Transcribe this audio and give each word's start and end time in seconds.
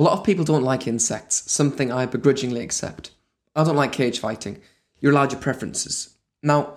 A 0.00 0.02
lot 0.02 0.18
of 0.18 0.24
people 0.24 0.46
don't 0.46 0.64
like 0.64 0.86
insects, 0.86 1.52
something 1.52 1.92
I 1.92 2.06
begrudgingly 2.06 2.62
accept. 2.62 3.10
I 3.54 3.64
don't 3.64 3.76
like 3.76 3.92
cage 3.92 4.18
fighting. 4.18 4.62
You're 4.98 5.12
allowed 5.12 5.30
your 5.30 5.42
preferences. 5.42 6.16
Now, 6.42 6.76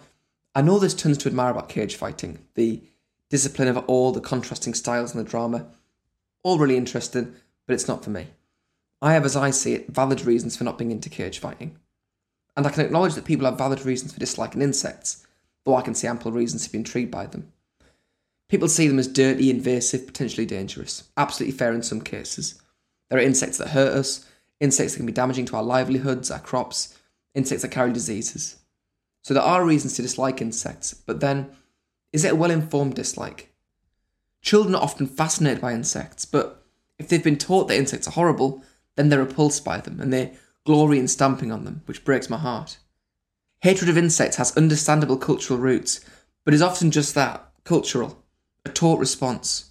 I 0.53 0.61
know 0.61 0.77
there's 0.77 0.93
tons 0.93 1.17
to 1.19 1.29
admire 1.29 1.51
about 1.51 1.69
cage 1.69 1.95
fighting 1.95 2.39
the 2.55 2.81
discipline 3.29 3.69
of 3.69 3.77
all 3.87 4.11
the 4.11 4.19
contrasting 4.19 4.73
styles 4.73 5.15
and 5.15 5.25
the 5.25 5.29
drama. 5.29 5.67
All 6.43 6.57
really 6.59 6.75
interesting, 6.75 7.33
but 7.65 7.75
it's 7.75 7.87
not 7.87 8.03
for 8.03 8.09
me. 8.09 8.27
I 9.01 9.13
have, 9.13 9.23
as 9.23 9.37
I 9.37 9.51
see 9.51 9.73
it, 9.73 9.87
valid 9.87 10.25
reasons 10.25 10.57
for 10.57 10.65
not 10.65 10.77
being 10.77 10.91
into 10.91 11.09
cage 11.09 11.39
fighting. 11.39 11.77
And 12.57 12.67
I 12.67 12.71
can 12.71 12.85
acknowledge 12.85 13.13
that 13.13 13.23
people 13.23 13.45
have 13.45 13.57
valid 13.57 13.85
reasons 13.85 14.11
for 14.11 14.19
disliking 14.19 14.61
insects, 14.61 15.25
though 15.63 15.77
I 15.77 15.81
can 15.81 15.95
see 15.95 16.07
ample 16.07 16.33
reasons 16.33 16.65
to 16.65 16.71
be 16.73 16.79
intrigued 16.79 17.11
by 17.11 17.27
them. 17.27 17.53
People 18.49 18.67
see 18.67 18.89
them 18.89 18.99
as 18.99 19.07
dirty, 19.07 19.49
invasive, 19.49 20.07
potentially 20.07 20.45
dangerous. 20.45 21.05
Absolutely 21.15 21.57
fair 21.57 21.71
in 21.71 21.83
some 21.83 22.01
cases. 22.01 22.59
There 23.13 23.21
are 23.21 23.25
insects 23.25 23.59
that 23.59 23.67
hurt 23.67 23.93
us, 23.93 24.25
insects 24.59 24.93
that 24.93 24.97
can 24.97 25.05
be 25.05 25.11
damaging 25.11 25.45
to 25.45 25.55
our 25.55 25.61
livelihoods, 25.61 26.31
our 26.31 26.39
crops, 26.39 26.97
insects 27.35 27.61
that 27.61 27.69
carry 27.69 27.93
diseases. 27.93 28.55
So 29.21 29.35
there 29.35 29.43
are 29.43 29.63
reasons 29.63 29.93
to 29.93 30.01
dislike 30.01 30.41
insects, 30.41 30.95
but 30.95 31.19
then, 31.19 31.51
is 32.11 32.25
it 32.25 32.31
a 32.31 32.35
well 32.35 32.49
informed 32.49 32.95
dislike? 32.95 33.53
Children 34.41 34.73
are 34.73 34.81
often 34.81 35.05
fascinated 35.05 35.61
by 35.61 35.73
insects, 35.73 36.25
but 36.25 36.65
if 36.97 37.07
they've 37.07 37.23
been 37.23 37.37
taught 37.37 37.67
that 37.67 37.77
insects 37.77 38.07
are 38.07 38.13
horrible, 38.13 38.63
then 38.95 39.09
they're 39.09 39.19
repulsed 39.19 39.63
by 39.63 39.77
them 39.79 39.99
and 39.99 40.11
they 40.11 40.33
glory 40.65 40.97
in 40.97 41.07
stamping 41.07 41.51
on 41.51 41.65
them, 41.65 41.83
which 41.85 42.03
breaks 42.03 42.31
my 42.31 42.37
heart. 42.37 42.79
Hatred 43.61 43.91
of 43.91 43.97
insects 43.97 44.37
has 44.37 44.57
understandable 44.57 45.17
cultural 45.17 45.59
roots, 45.59 45.99
but 46.45 46.55
is 46.55 46.63
often 46.63 46.89
just 46.89 47.13
that 47.13 47.47
cultural, 47.63 48.23
a 48.65 48.69
taught 48.69 48.97
response. 48.97 49.69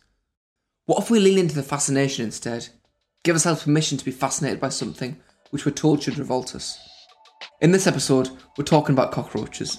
What 0.87 1.03
if 1.03 1.11
we 1.11 1.19
lean 1.19 1.39
into 1.39 1.57
the 1.57 1.65
fascination 1.65 2.25
instead? 2.25 2.69
Give 3.25 3.37
ourselves 3.37 3.63
permission 3.63 3.99
to 3.99 4.05
be 4.05 4.11
fascinated 4.11 4.59
by 4.59 4.71
something 4.71 5.17
which 5.51 5.65
we're 5.65 5.71
told 5.71 6.03
should 6.03 6.19
revolt 6.19 6.57
us. 6.57 6.77
In 7.61 7.71
this 7.71 7.87
episode, 7.87 8.31
we're 8.59 8.65
talking 8.65 8.95
about 8.95 9.13
cockroaches. 9.13 9.79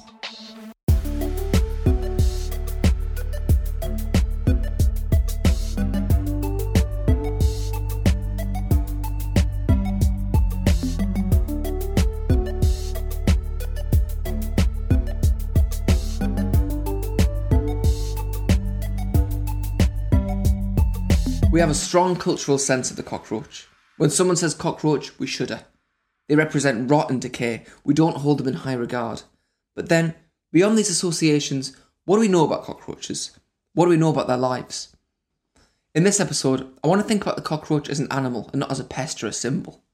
Have 21.64 21.70
a 21.70 21.74
strong 21.74 22.18
cultural 22.18 22.58
sense 22.58 22.92
of 22.92 22.98
the 22.98 23.04
cockroach. 23.04 23.70
When 23.96 24.10
someone 24.10 24.36
says 24.36 24.54
cockroach, 24.54 25.18
we 25.18 25.26
shudder. 25.26 25.62
They 26.28 26.36
represent 26.36 26.92
rot 26.92 27.10
and 27.10 27.22
decay. 27.22 27.64
We 27.86 27.94
don't 27.94 28.18
hold 28.18 28.40
them 28.40 28.50
in 28.50 28.54
high 28.56 28.74
regard. 28.74 29.22
But 29.74 29.88
then, 29.88 30.14
beyond 30.52 30.78
these 30.78 30.90
associations, 30.90 31.78
what 32.04 32.18
do 32.18 32.20
we 32.20 32.28
know 32.28 32.44
about 32.44 32.66
cockroaches? 32.66 33.40
What 33.76 33.86
do 33.86 33.92
we 33.92 33.96
know 33.96 34.10
about 34.10 34.28
their 34.28 34.36
lives? 34.36 34.94
In 35.96 36.04
this 36.04 36.20
episode, 36.20 36.70
I 36.84 36.88
want 36.88 37.02
to 37.02 37.08
think 37.08 37.22
about 37.22 37.38
the 37.38 37.42
cockroach 37.42 37.88
as 37.88 38.02
an 38.02 38.12
animal 38.12 38.50
and 38.52 38.60
not 38.60 38.72
as 38.72 38.82
a 38.82 38.84
pest 38.84 39.24
or 39.24 39.28
a 39.28 39.32
symbol. 39.32 39.86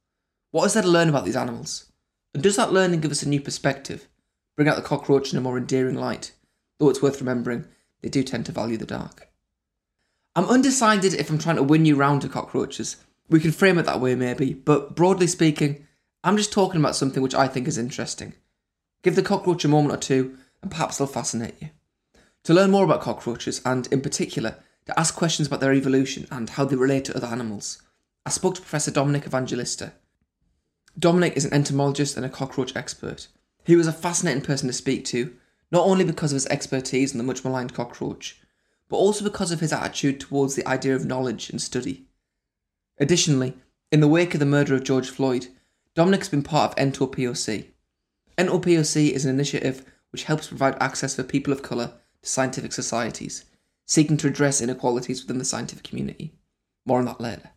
What 0.49 0.65
is 0.65 0.73
there 0.73 0.81
to 0.81 0.89
learn 0.89 1.09
about 1.09 1.23
these 1.23 1.35
animals? 1.35 1.91
And 2.33 2.41
does 2.41 2.55
that 2.55 2.73
learning 2.73 3.01
give 3.01 3.11
us 3.11 3.21
a 3.21 3.29
new 3.29 3.41
perspective? 3.41 4.07
Bring 4.55 4.67
out 4.67 4.75
the 4.75 4.81
cockroach 4.81 5.31
in 5.31 5.37
a 5.37 5.41
more 5.41 5.59
endearing 5.59 5.97
light? 5.97 6.31
Though 6.79 6.89
it's 6.89 7.03
worth 7.03 7.21
remembering, 7.21 7.65
they 8.01 8.09
do 8.09 8.23
tend 8.23 8.47
to 8.47 8.51
value 8.51 8.77
the 8.77 8.87
dark. 8.87 9.28
I'm 10.39 10.45
undecided 10.45 11.13
if 11.13 11.29
I'm 11.29 11.37
trying 11.37 11.57
to 11.57 11.63
win 11.63 11.83
you 11.83 11.97
round 11.97 12.21
to 12.21 12.29
cockroaches. 12.29 12.95
We 13.27 13.41
can 13.41 13.51
frame 13.51 13.77
it 13.77 13.85
that 13.87 13.99
way, 13.99 14.15
maybe, 14.15 14.53
but 14.53 14.95
broadly 14.95 15.27
speaking, 15.27 15.85
I'm 16.23 16.37
just 16.37 16.53
talking 16.53 16.79
about 16.79 16.95
something 16.95 17.21
which 17.21 17.35
I 17.35 17.49
think 17.49 17.67
is 17.67 17.77
interesting. 17.77 18.31
Give 19.03 19.17
the 19.17 19.21
cockroach 19.21 19.65
a 19.65 19.67
moment 19.67 19.93
or 19.93 19.97
two, 19.97 20.37
and 20.61 20.71
perhaps 20.71 20.97
they'll 20.97 21.07
fascinate 21.07 21.55
you. 21.59 21.71
To 22.45 22.53
learn 22.53 22.71
more 22.71 22.85
about 22.85 23.01
cockroaches, 23.01 23.61
and 23.65 23.87
in 23.87 23.99
particular, 23.99 24.55
to 24.85 24.97
ask 24.97 25.13
questions 25.13 25.49
about 25.49 25.59
their 25.59 25.73
evolution 25.73 26.25
and 26.31 26.51
how 26.51 26.63
they 26.63 26.77
relate 26.77 27.03
to 27.05 27.17
other 27.17 27.27
animals, 27.27 27.81
I 28.25 28.29
spoke 28.29 28.55
to 28.55 28.61
Professor 28.61 28.91
Dominic 28.91 29.25
Evangelista. 29.25 29.91
Dominic 30.97 31.35
is 31.35 31.43
an 31.43 31.53
entomologist 31.53 32.15
and 32.15 32.25
a 32.25 32.29
cockroach 32.29 32.77
expert. 32.77 33.27
He 33.65 33.75
was 33.75 33.87
a 33.87 33.91
fascinating 33.91 34.43
person 34.43 34.67
to 34.67 34.73
speak 34.73 35.03
to, 35.07 35.35
not 35.69 35.85
only 35.85 36.05
because 36.05 36.31
of 36.31 36.37
his 36.37 36.47
expertise 36.47 37.11
in 37.11 37.17
the 37.17 37.25
much 37.25 37.43
maligned 37.43 37.73
cockroach, 37.73 38.39
but 38.89 38.97
also 38.97 39.23
because 39.23 39.51
of 39.51 39.59
his 39.59 39.71
attitude 39.71 40.19
towards 40.19 40.55
the 40.55 40.67
idea 40.67 40.95
of 40.95 41.05
knowledge 41.05 41.49
and 41.49 41.61
study. 41.61 42.05
Additionally, 42.97 43.55
in 43.91 44.01
the 44.01 44.07
wake 44.07 44.33
of 44.33 44.39
the 44.39 44.45
murder 44.45 44.75
of 44.75 44.83
George 44.83 45.09
Floyd, 45.09 45.47
Dominic's 45.95 46.29
been 46.29 46.43
part 46.43 46.71
of 46.71 46.77
ENTOPOC. 46.77 47.67
ENTOPOC 48.37 49.11
is 49.11 49.25
an 49.25 49.33
initiative 49.33 49.85
which 50.11 50.23
helps 50.23 50.47
provide 50.47 50.75
access 50.81 51.15
for 51.15 51.23
people 51.23 51.53
of 51.53 51.61
colour 51.61 51.93
to 52.21 52.29
scientific 52.29 52.73
societies, 52.73 53.45
seeking 53.85 54.17
to 54.17 54.27
address 54.27 54.61
inequalities 54.61 55.21
within 55.21 55.37
the 55.37 55.45
scientific 55.45 55.83
community. 55.83 56.33
More 56.85 56.99
on 56.99 57.05
that 57.05 57.21
later. 57.21 57.51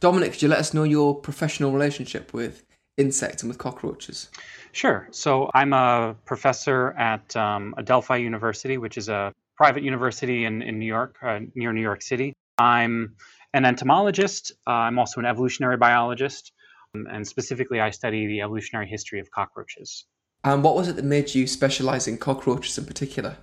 Dominic, 0.00 0.32
could 0.32 0.42
you 0.42 0.48
let 0.48 0.58
us 0.58 0.74
know 0.74 0.82
your 0.82 1.14
professional 1.14 1.72
relationship 1.72 2.34
with 2.34 2.64
insects 2.98 3.42
and 3.42 3.48
with 3.48 3.58
cockroaches? 3.58 4.30
Sure. 4.72 5.08
So 5.10 5.50
I'm 5.54 5.72
a 5.72 6.14
professor 6.26 6.92
at 6.92 7.34
um, 7.34 7.74
Adelphi 7.78 8.20
University, 8.20 8.76
which 8.78 8.98
is 8.98 9.08
a 9.08 9.32
private 9.56 9.82
university 9.82 10.44
in, 10.44 10.62
in 10.62 10.78
New 10.78 10.86
York, 10.86 11.16
uh, 11.22 11.40
near 11.54 11.72
New 11.72 11.80
York 11.80 12.02
City. 12.02 12.32
I'm 12.58 13.16
an 13.54 13.64
entomologist. 13.64 14.52
Uh, 14.66 14.70
I'm 14.70 14.98
also 14.98 15.20
an 15.20 15.26
evolutionary 15.26 15.76
biologist. 15.76 16.52
Um, 16.94 17.06
and 17.10 17.26
specifically, 17.26 17.80
I 17.80 17.90
study 17.90 18.26
the 18.26 18.42
evolutionary 18.42 18.86
history 18.86 19.20
of 19.20 19.30
cockroaches. 19.30 20.04
And 20.44 20.62
what 20.62 20.76
was 20.76 20.88
it 20.88 20.96
that 20.96 21.04
made 21.04 21.34
you 21.34 21.46
specialize 21.46 22.06
in 22.06 22.18
cockroaches 22.18 22.78
in 22.78 22.84
particular? 22.84 23.36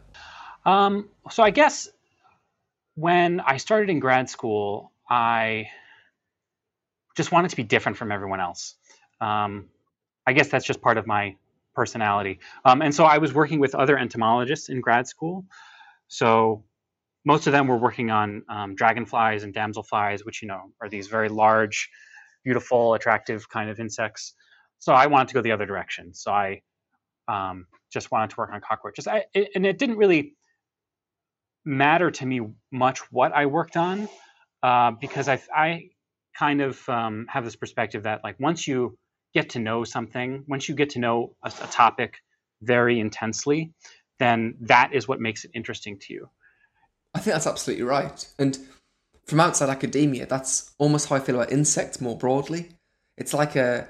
Um, 0.66 1.09
so 1.29 1.44
I 1.44 1.50
guess 1.50 1.90
when 2.96 3.41
I 3.41 3.57
started 3.57 3.90
in 3.90 4.00
grad 4.00 4.29
school, 4.29 4.91
I 5.09 5.68
just 7.16 7.31
wanted 7.31 7.50
to 7.50 7.56
be 7.56 7.63
different 7.63 7.97
from 7.97 8.12
everyone 8.12 8.40
else. 8.40 8.75
Um, 9.19 9.66
I 10.25 10.34
guess 10.34 10.47
that's 10.47 10.66
just 10.66 10.81
part 10.81 10.97
of 10.97 11.06
my 11.06 11.35
personality. 11.75 12.40
Um, 12.66 12.81
and 12.81 12.94
so 12.94 13.03
I 13.03 13.18
was 13.18 13.34
working 13.34 13.59
with 13.59 13.75
other 13.75 13.97
entomologists 13.97 14.69
in 14.69 14.79
grad 14.79 15.07
school 15.07 15.46
so 16.13 16.63
most 17.25 17.47
of 17.47 17.53
them 17.53 17.68
were 17.68 17.78
working 17.78 18.12
on 18.12 18.44
um, 18.47 18.75
dragonflies 18.75 19.44
and 19.44 19.51
damselflies, 19.51 20.24
which 20.24 20.44
you 20.44 20.47
know 20.47 20.72
are 20.79 20.88
these 20.88 21.07
very 21.07 21.28
large, 21.28 21.90
beautiful, 22.44 22.94
attractive 22.94 23.50
kind 23.50 23.72
of 23.72 23.79
insects. 23.79 24.35
So 24.78 24.94
I 24.94 25.07
wanted 25.07 25.29
to 25.29 25.34
go 25.34 25.41
the 25.41 25.53
other 25.53 25.66
direction. 25.66 26.13
So 26.13 26.31
I 26.31 26.62
um, 27.28 27.66
just 27.91 28.12
wanted 28.12 28.29
to 28.29 28.35
work 28.38 28.52
on 28.53 28.62
cockroaches, 28.62 29.07
I, 29.07 29.23
it, 29.34 29.50
and 29.56 29.66
it 29.66 29.79
didn't 29.79 29.97
really 29.97 30.35
matter 31.66 32.12
to 32.12 32.25
me 32.28 32.41
much 32.72 33.00
what 33.12 33.31
I 33.34 33.47
worked 33.47 33.75
on 33.75 34.07
uh, 34.62 34.91
because 34.91 35.28
I, 35.28 35.41
I 35.56 35.90
kind 36.38 36.62
of 36.62 36.88
um, 36.90 37.25
have 37.28 37.44
this 37.44 37.56
perspective 37.56 38.03
that 38.03 38.23
like 38.23 38.40
once 38.40 38.68
you 38.68 39.00
get 39.34 39.52
to 39.52 39.59
know 39.59 39.84
something, 39.84 40.44
once 40.47 40.69
you 40.69 40.75
get 40.75 40.91
to 40.91 41.00
know 41.00 41.35
a, 41.44 41.47
a 41.47 41.68
topic 41.68 42.19
very 42.62 43.00
intensely, 43.00 43.72
then 44.19 44.56
that 44.62 44.94
is 44.94 45.07
what 45.07 45.19
makes 45.19 45.46
it 45.46 45.51
interesting 45.53 45.97
to 46.00 46.13
you. 46.13 46.29
I 47.13 47.19
think 47.19 47.34
that's 47.34 47.47
absolutely 47.47 47.85
right. 47.85 48.28
And 48.40 48.57
from 49.25 49.40
outside 49.40 49.69
academia, 49.69 50.25
that's 50.25 50.72
almost 50.78 51.09
how 51.09 51.16
I 51.16 51.19
feel 51.19 51.35
about 51.35 51.51
insects 51.51 52.01
more 52.01 52.18
broadly. 52.18 52.69
It's 53.18 53.34
like 53.34 53.56
a 53.56 53.88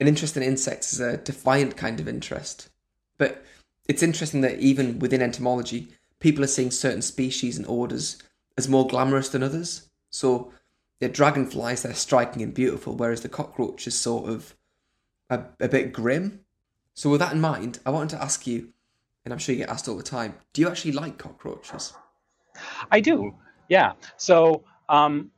an 0.00 0.06
interest 0.06 0.36
in 0.36 0.42
insects 0.42 0.92
is 0.92 1.00
a 1.00 1.16
defiant 1.16 1.76
kind 1.76 1.98
of 1.98 2.06
interest. 2.06 2.68
But 3.16 3.44
it's 3.88 4.02
interesting 4.02 4.42
that 4.42 4.60
even 4.60 5.00
within 5.00 5.22
entomology, 5.22 5.88
people 6.20 6.44
are 6.44 6.48
seeing 6.48 6.70
certain 6.70 7.02
species 7.02 7.56
and 7.56 7.66
orders 7.66 8.22
as 8.56 8.68
more 8.68 8.86
glamorous 8.86 9.28
than 9.28 9.42
others. 9.42 9.88
So 10.10 10.52
the 11.00 11.08
dragonflies, 11.08 11.82
they're 11.82 11.94
striking 11.94 12.42
and 12.42 12.54
beautiful, 12.54 12.94
whereas 12.94 13.22
the 13.22 13.28
cockroach 13.28 13.86
is 13.86 13.98
sort 13.98 14.28
of 14.28 14.54
a, 15.30 15.44
a 15.60 15.68
bit 15.68 15.92
grim. 15.92 16.40
So 16.94 17.10
with 17.10 17.20
that 17.20 17.32
in 17.32 17.40
mind, 17.40 17.80
I 17.86 17.90
wanted 17.90 18.16
to 18.16 18.22
ask 18.22 18.46
you, 18.46 18.72
and 19.28 19.34
I'm 19.34 19.38
sure 19.38 19.54
you 19.54 19.58
get 19.58 19.68
asked 19.68 19.86
all 19.88 19.94
the 19.94 20.02
time, 20.02 20.34
do 20.54 20.62
you 20.62 20.68
actually 20.70 20.92
like 20.92 21.18
cockroaches? 21.18 21.92
I 22.90 23.00
do, 23.00 23.34
yeah. 23.68 23.92
So 24.16 24.64
um, 24.88 25.32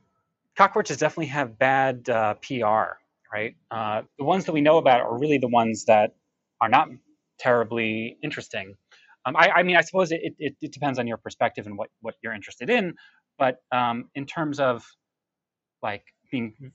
cockroaches 0.57 0.95
definitely 0.95 1.25
have 1.25 1.59
bad 1.59 2.09
uh, 2.09 2.35
PR, 2.35 2.95
right? 3.33 3.57
Uh, 3.69 4.03
the 4.17 4.23
ones 4.23 4.45
that 4.45 4.53
we 4.53 4.61
know 4.61 4.77
about 4.77 5.01
are 5.01 5.19
really 5.19 5.39
the 5.39 5.49
ones 5.49 5.83
that 5.85 6.15
are 6.61 6.69
not 6.69 6.87
terribly 7.37 8.17
interesting. 8.23 8.75
Um, 9.25 9.35
I, 9.35 9.49
I, 9.55 9.63
mean, 9.63 9.75
I 9.75 9.81
suppose 9.81 10.13
it, 10.13 10.21
it, 10.39 10.55
it, 10.61 10.71
depends 10.71 10.97
on 10.97 11.05
your 11.05 11.17
perspective 11.17 11.67
and 11.67 11.77
what, 11.77 11.89
what 11.99 12.15
you're 12.23 12.33
interested 12.33 12.69
in, 12.69 12.93
but 13.37 13.57
um, 13.73 14.05
in 14.15 14.25
terms 14.25 14.61
of 14.61 14.85
like 15.83 16.05
being 16.31 16.71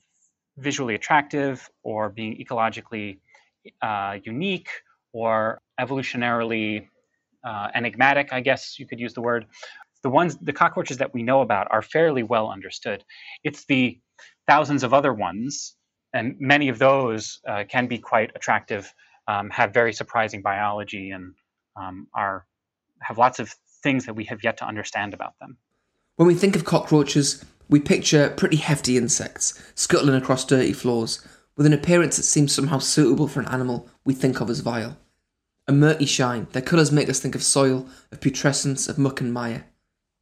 visually 0.57 0.93
attractive 0.93 1.67
or 1.81 2.09
being 2.09 2.37
ecologically 2.37 3.21
uh, 3.81 4.19
unique 4.23 4.69
or 5.13 5.61
evolutionarily 5.79 6.87
uh, 7.47 7.69
enigmatic, 7.73 8.33
I 8.33 8.41
guess 8.41 8.77
you 8.77 8.85
could 8.85 8.99
use 8.99 9.13
the 9.13 9.21
word. 9.21 9.45
The 10.03 10.09
ones, 10.09 10.37
the 10.37 10.53
cockroaches 10.53 10.97
that 10.97 11.13
we 11.13 11.23
know 11.23 11.41
about 11.41 11.67
are 11.71 11.81
fairly 11.81 12.23
well 12.23 12.49
understood. 12.51 13.03
It's 13.43 13.65
the 13.65 13.99
thousands 14.47 14.83
of 14.83 14.93
other 14.93 15.13
ones, 15.13 15.75
and 16.13 16.35
many 16.39 16.67
of 16.69 16.77
those 16.77 17.39
uh, 17.47 17.63
can 17.69 17.87
be 17.87 17.97
quite 17.97 18.31
attractive, 18.35 18.93
um, 19.27 19.49
have 19.49 19.73
very 19.73 19.93
surprising 19.93 20.41
biology, 20.41 21.11
and 21.11 21.33
um, 21.75 22.07
are 22.13 22.45
have 23.01 23.17
lots 23.17 23.39
of 23.39 23.53
things 23.83 24.05
that 24.05 24.15
we 24.15 24.25
have 24.25 24.43
yet 24.43 24.57
to 24.57 24.65
understand 24.65 25.13
about 25.13 25.33
them. 25.39 25.57
When 26.17 26.27
we 26.27 26.35
think 26.35 26.55
of 26.55 26.65
cockroaches, 26.65 27.45
we 27.69 27.79
picture 27.79 28.29
pretty 28.29 28.57
hefty 28.57 28.97
insects 28.97 29.61
scuttling 29.75 30.15
across 30.15 30.45
dirty 30.45 30.73
floors 30.73 31.25
with 31.55 31.65
an 31.65 31.73
appearance 31.73 32.17
that 32.17 32.23
seems 32.23 32.53
somehow 32.53 32.79
suitable 32.79 33.27
for 33.27 33.39
an 33.39 33.47
animal 33.47 33.87
we 34.05 34.13
think 34.13 34.41
of 34.41 34.49
as 34.49 34.59
vile. 34.59 34.97
A 35.67 35.73
murky 35.73 36.05
shine, 36.05 36.47
their 36.53 36.61
colours 36.61 36.91
make 36.91 37.09
us 37.09 37.19
think 37.19 37.35
of 37.35 37.43
soil, 37.43 37.87
of 38.11 38.21
putrescence, 38.21 38.87
of 38.87 38.97
muck 38.97 39.19
and 39.19 39.33
mire. 39.33 39.65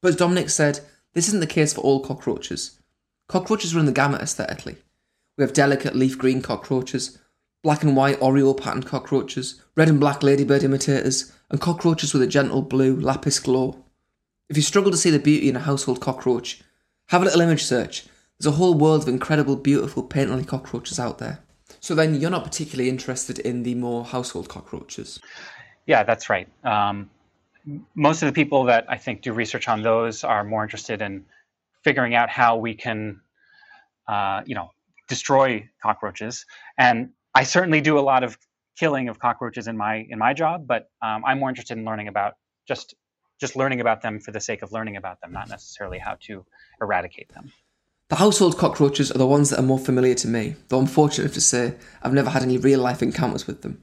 But 0.01 0.09
as 0.09 0.15
Dominic 0.15 0.50
said, 0.50 0.80
this 1.13 1.27
isn't 1.27 1.39
the 1.39 1.47
case 1.47 1.74
for 1.74 1.81
all 1.81 2.00
cockroaches. 2.00 2.80
Cockroaches 3.27 3.75
run 3.75 3.86
the 3.86 3.92
gamut 3.92 4.21
aesthetically. 4.21 4.77
We 5.38 5.44
have 5.44 5.53
delicate 5.53 5.95
leaf 5.95 6.18
green 6.18 6.42
cockroaches, 6.42 7.19
black 7.63 7.83
and 7.83 7.95
white 7.95 8.19
Oreo 8.19 8.59
patterned 8.59 8.86
cockroaches, 8.86 9.62
red 9.75 9.89
and 9.89 10.00
black 10.00 10.24
ladybird 10.24 10.63
imitators, 10.63 11.31
and 11.50 11.62
cockroaches 11.62 12.13
with 12.13 12.21
a 12.21 12.27
gentle 12.27 12.62
blue 12.62 12.95
lapis 12.95 13.39
glow. 13.39 13.83
If 14.50 14.57
you 14.57 14.63
struggle 14.63 14.92
to 14.92 14.97
see 14.97 15.09
the 15.09 15.19
beauty 15.19 15.50
in 15.50 15.56
a 15.56 15.59
household 15.59 16.00
cockroach, 16.00 16.62
have 17.09 17.21
a 17.21 17.25
little 17.25 17.42
image 17.42 17.63
search. 17.63 18.06
There's 18.38 18.53
a 18.53 18.57
whole 18.57 18.75
world 18.75 19.03
of 19.03 19.07
incredible, 19.07 19.56
beautiful, 19.56 20.07
painterly 20.07 20.45
cockroaches 20.45 21.00
out 21.00 21.19
there. 21.19 21.39
So 21.85 21.93
then 21.93 22.15
you're 22.19 22.31
not 22.31 22.43
particularly 22.43 22.89
interested 22.89 23.37
in 23.37 23.61
the 23.61 23.75
more 23.75 24.03
household 24.03 24.49
cockroaches. 24.49 25.19
Yeah, 25.85 26.01
that's 26.01 26.31
right. 26.31 26.47
Um, 26.63 27.11
most 27.93 28.23
of 28.23 28.25
the 28.25 28.33
people 28.33 28.63
that 28.63 28.87
I 28.89 28.97
think 28.97 29.21
do 29.21 29.31
research 29.33 29.67
on 29.67 29.83
those 29.83 30.23
are 30.23 30.43
more 30.43 30.63
interested 30.63 31.03
in 31.03 31.25
figuring 31.83 32.15
out 32.15 32.27
how 32.31 32.57
we 32.57 32.73
can, 32.73 33.21
uh, 34.07 34.41
you 34.47 34.55
know, 34.55 34.71
destroy 35.07 35.69
cockroaches. 35.79 36.47
And 36.75 37.11
I 37.35 37.43
certainly 37.43 37.81
do 37.81 37.99
a 37.99 38.05
lot 38.11 38.23
of 38.23 38.35
killing 38.79 39.07
of 39.07 39.19
cockroaches 39.19 39.67
in 39.67 39.77
my 39.77 40.07
in 40.09 40.17
my 40.17 40.33
job, 40.33 40.65
but 40.65 40.89
um, 41.03 41.23
I'm 41.23 41.39
more 41.39 41.49
interested 41.49 41.77
in 41.77 41.85
learning 41.85 42.07
about 42.07 42.33
just 42.67 42.95
just 43.39 43.55
learning 43.55 43.79
about 43.79 44.01
them 44.01 44.19
for 44.19 44.31
the 44.31 44.39
sake 44.39 44.63
of 44.63 44.71
learning 44.71 44.95
about 44.97 45.21
them, 45.21 45.33
not 45.33 45.49
necessarily 45.49 45.99
how 45.99 46.17
to 46.21 46.43
eradicate 46.81 47.31
them. 47.31 47.51
The 48.07 48.18
household 48.18 48.60
cockroaches 48.60 49.12
are 49.12 49.18
the 49.18 49.25
ones 49.25 49.50
that 49.50 49.60
are 49.60 49.63
more 49.63 49.80
familiar 49.80 50.13
to 50.13 50.28
me, 50.28 50.57
though 50.68 50.78
I'm 50.78 50.86
fortunate 50.86 51.34
to 51.34 51.42
say 51.42 51.74
I've 52.04 52.13
never 52.13 52.30
had 52.30 52.44
any 52.44 52.60
real 52.60 52.80
life 52.80 53.02
encounters 53.02 53.48
with 53.48 53.63
them. 53.63 53.81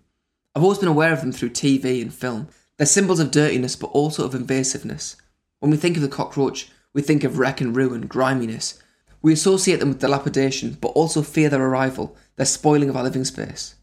I've 0.55 0.63
always 0.63 0.79
been 0.79 0.89
aware 0.89 1.13
of 1.13 1.23
them 1.23 1.33
through 1.33 1.51
TV 1.51 2.01
and 2.01 2.15
film. 2.15 2.47
They're 2.77 2.87
symbols 2.87 3.19
of 3.19 3.33
dirtiness 3.33 3.75
but 3.75 3.89
also 3.89 4.25
of 4.25 4.35
invasiveness. 4.35 5.17
When 5.59 5.73
we 5.73 5.77
think 5.77 5.97
of 5.97 6.03
the 6.03 6.09
cockroach, 6.09 6.71
we 6.93 7.03
think 7.03 7.25
of 7.25 7.39
wreck 7.39 7.61
and 7.61 7.75
ruin, 7.75 8.07
griminess. 8.07 8.81
We 9.23 9.33
associate 9.33 9.81
them 9.81 9.89
with 9.89 10.01
dilapidation 10.01 10.79
but 10.81 10.89
also 10.89 11.23
fear 11.23 11.49
their 11.49 11.65
arrival, 11.65 12.17
their 12.37 12.47
spoiling 12.47 12.89
of 12.89 12.97
our 12.97 13.03
living 13.03 13.25
space. 13.25 13.75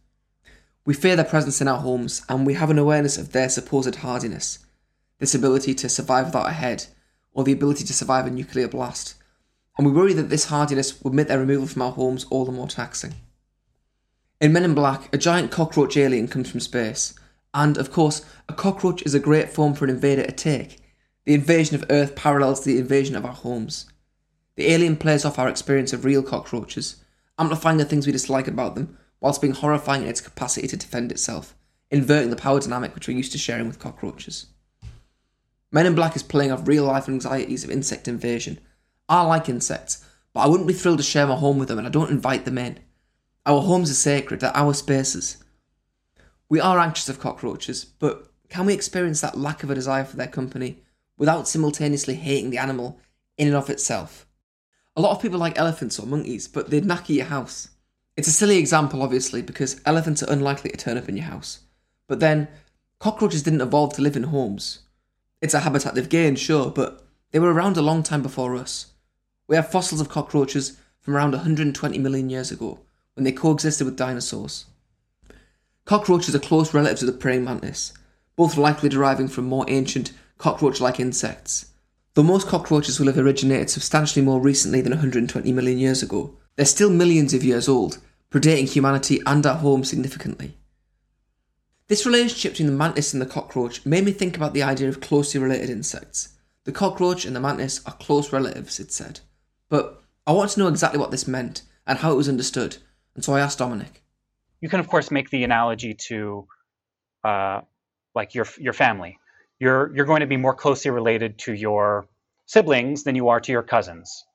We 0.85 0.93
fear 0.93 1.17
their 1.17 1.25
presence 1.25 1.59
in 1.59 1.67
our 1.67 1.79
homes 1.79 2.23
and 2.29 2.45
we 2.45 2.53
have 2.53 2.69
an 2.69 2.79
awareness 2.79 3.17
of 3.17 3.33
their 3.33 3.49
supposed 3.49 3.95
hardiness, 3.95 4.59
this 5.17 5.35
ability 5.35 5.73
to 5.75 5.89
survive 5.89 6.27
without 6.27 6.47
a 6.47 6.53
head, 6.53 6.85
or 7.33 7.43
the 7.43 7.51
ability 7.51 7.83
to 7.83 7.93
survive 7.93 8.25
a 8.25 8.31
nuclear 8.31 8.69
blast 8.69 9.15
and 9.79 9.85
we 9.85 9.93
worry 9.93 10.11
that 10.11 10.29
this 10.29 10.49
hardiness 10.49 11.01
would 11.01 11.13
make 11.13 11.29
their 11.29 11.39
removal 11.39 11.65
from 11.65 11.83
our 11.83 11.93
homes 11.93 12.25
all 12.29 12.43
the 12.43 12.51
more 12.51 12.67
taxing. 12.67 13.13
In 14.41 14.51
Men 14.51 14.65
in 14.65 14.73
Black, 14.75 15.07
a 15.15 15.17
giant 15.17 15.51
cockroach 15.51 15.95
alien 15.95 16.27
comes 16.27 16.51
from 16.51 16.59
space, 16.59 17.13
and 17.53 17.77
of 17.77 17.89
course, 17.89 18.25
a 18.49 18.53
cockroach 18.53 19.01
is 19.03 19.13
a 19.13 19.21
great 19.21 19.47
form 19.47 19.73
for 19.73 19.85
an 19.85 19.91
invader 19.91 20.25
to 20.25 20.33
take. 20.33 20.81
The 21.23 21.33
invasion 21.33 21.75
of 21.75 21.85
Earth 21.89 22.13
parallels 22.17 22.65
the 22.65 22.77
invasion 22.77 23.15
of 23.15 23.23
our 23.23 23.31
homes. 23.31 23.89
The 24.57 24.69
alien 24.69 24.97
plays 24.97 25.23
off 25.23 25.39
our 25.39 25.47
experience 25.47 25.93
of 25.93 26.03
real 26.03 26.23
cockroaches, 26.23 27.01
amplifying 27.37 27.77
the 27.77 27.85
things 27.85 28.05
we 28.05 28.11
dislike 28.11 28.49
about 28.49 28.75
them, 28.75 28.97
whilst 29.21 29.39
being 29.39 29.53
horrifying 29.53 30.01
in 30.01 30.09
its 30.09 30.19
capacity 30.19 30.67
to 30.67 30.75
defend 30.75 31.09
itself, 31.09 31.55
inverting 31.89 32.31
the 32.31 32.35
power 32.35 32.59
dynamic 32.59 32.93
which 32.95 33.07
we're 33.07 33.15
used 33.15 33.31
to 33.31 33.37
sharing 33.37 33.67
with 33.67 33.79
cockroaches. 33.79 34.47
Men 35.71 35.85
in 35.85 35.95
Black 35.95 36.17
is 36.17 36.23
playing 36.23 36.51
off 36.51 36.67
real 36.67 36.83
life 36.83 37.07
anxieties 37.07 37.63
of 37.63 37.71
insect 37.71 38.09
invasion 38.09 38.59
I 39.09 39.21
like 39.23 39.49
insects, 39.49 40.05
but 40.33 40.41
I 40.41 40.47
wouldn't 40.47 40.67
be 40.67 40.73
thrilled 40.73 40.99
to 40.99 41.03
share 41.03 41.27
my 41.27 41.35
home 41.35 41.57
with 41.57 41.67
them 41.67 41.79
and 41.79 41.87
I 41.87 41.91
don't 41.91 42.11
invite 42.11 42.45
them 42.45 42.59
in. 42.59 42.79
Our 43.45 43.61
homes 43.61 43.89
are 43.89 43.95
sacred, 43.95 44.39
they're 44.39 44.55
our 44.55 44.73
spaces. 44.75 45.43
We 46.47 46.59
are 46.61 46.79
anxious 46.79 47.09
of 47.09 47.19
cockroaches, 47.19 47.85
but 47.85 48.31
can 48.49 48.67
we 48.67 48.73
experience 48.73 49.21
that 49.21 49.37
lack 49.37 49.63
of 49.63 49.71
a 49.71 49.75
desire 49.75 50.05
for 50.05 50.15
their 50.15 50.27
company 50.27 50.83
without 51.17 51.47
simultaneously 51.47 52.15
hating 52.15 52.51
the 52.51 52.57
animal 52.59 52.99
in 53.37 53.47
and 53.47 53.55
of 53.55 53.69
itself? 53.69 54.27
A 54.95 55.01
lot 55.01 55.15
of 55.15 55.21
people 55.21 55.39
like 55.39 55.57
elephants 55.57 55.99
or 55.99 56.05
monkeys, 56.05 56.47
but 56.47 56.69
they'd 56.69 56.83
knacker 56.83 57.15
your 57.15 57.25
house. 57.25 57.69
It's 58.17 58.27
a 58.27 58.31
silly 58.31 58.57
example, 58.57 59.01
obviously, 59.01 59.41
because 59.41 59.79
elephants 59.85 60.21
are 60.21 60.31
unlikely 60.31 60.71
to 60.71 60.77
turn 60.77 60.97
up 60.97 61.07
in 61.07 61.15
your 61.15 61.25
house. 61.25 61.61
But 62.07 62.19
then, 62.19 62.47
cockroaches 62.99 63.43
didn't 63.43 63.61
evolve 63.61 63.93
to 63.93 64.01
live 64.01 64.17
in 64.17 64.23
homes. 64.23 64.79
It's 65.41 65.53
a 65.53 65.59
habitat 65.59 65.95
they've 65.95 66.09
gained, 66.09 66.37
sure, 66.37 66.69
but 66.69 67.07
they 67.31 67.39
were 67.39 67.53
around 67.53 67.77
a 67.77 67.81
long 67.81 68.03
time 68.03 68.21
before 68.21 68.55
us. 68.55 68.87
We 69.49 69.55
have 69.55 69.71
fossils 69.71 69.99
of 69.99 70.09
cockroaches 70.09 70.77
from 70.99 71.15
around 71.15 71.31
120 71.31 71.97
million 71.97 72.29
years 72.29 72.51
ago, 72.51 72.81
when 73.15 73.23
they 73.23 73.31
coexisted 73.31 73.83
with 73.83 73.97
dinosaurs. 73.97 74.65
Cockroaches 75.85 76.35
are 76.35 76.39
close 76.39 76.71
relatives 76.71 77.01
of 77.01 77.07
the 77.07 77.17
praying 77.17 77.45
mantis, 77.45 77.91
both 78.35 78.57
likely 78.57 78.89
deriving 78.89 79.27
from 79.27 79.45
more 79.45 79.65
ancient 79.67 80.11
cockroach 80.37 80.79
like 80.79 80.99
insects. 80.99 81.71
Though 82.13 82.21
most 82.21 82.47
cockroaches 82.47 82.99
will 82.99 83.07
have 83.07 83.17
originated 83.17 83.71
substantially 83.71 84.23
more 84.23 84.39
recently 84.39 84.81
than 84.81 84.91
120 84.91 85.51
million 85.51 85.79
years 85.79 86.03
ago, 86.03 86.37
they're 86.55 86.65
still 86.65 86.91
millions 86.91 87.33
of 87.33 87.43
years 87.43 87.67
old, 87.67 87.97
predating 88.29 88.71
humanity 88.71 89.19
and 89.25 89.43
our 89.47 89.57
home 89.57 89.83
significantly. 89.83 90.59
This 91.87 92.05
relationship 92.05 92.51
between 92.51 92.67
the 92.67 92.77
mantis 92.77 93.13
and 93.13 93.21
the 93.21 93.25
cockroach 93.25 93.83
made 93.83 94.05
me 94.05 94.11
think 94.11 94.37
about 94.37 94.53
the 94.53 94.61
idea 94.61 94.89
of 94.89 95.01
closely 95.01 95.41
related 95.41 95.71
insects. 95.71 96.35
The 96.65 96.71
cockroach 96.71 97.25
and 97.25 97.35
the 97.35 97.39
mantis 97.39 97.81
are 97.87 97.93
close 97.93 98.31
relatives, 98.31 98.79
it 98.79 98.91
said. 98.91 99.21
But 99.69 100.01
I 100.25 100.31
want 100.31 100.51
to 100.51 100.59
know 100.59 100.67
exactly 100.67 100.99
what 100.99 101.11
this 101.11 101.27
meant 101.27 101.61
and 101.87 101.99
how 101.99 102.11
it 102.11 102.15
was 102.15 102.29
understood, 102.29 102.77
and 103.15 103.23
so 103.23 103.33
I 103.33 103.39
asked 103.39 103.59
Dominic. 103.59 104.03
You 104.61 104.69
can, 104.69 104.79
of 104.79 104.87
course, 104.87 105.09
make 105.11 105.29
the 105.29 105.43
analogy 105.43 105.93
to 106.07 106.47
uh, 107.23 107.61
like 108.15 108.35
your 108.35 108.47
your 108.57 108.73
family. 108.73 109.17
You're 109.59 109.95
you're 109.95 110.05
going 110.05 110.21
to 110.21 110.27
be 110.27 110.37
more 110.37 110.53
closely 110.53 110.91
related 110.91 111.37
to 111.39 111.53
your 111.53 112.07
siblings 112.45 113.03
than 113.03 113.15
you 113.15 113.29
are 113.29 113.39
to 113.39 113.51
your 113.51 113.63
cousins, 113.63 114.25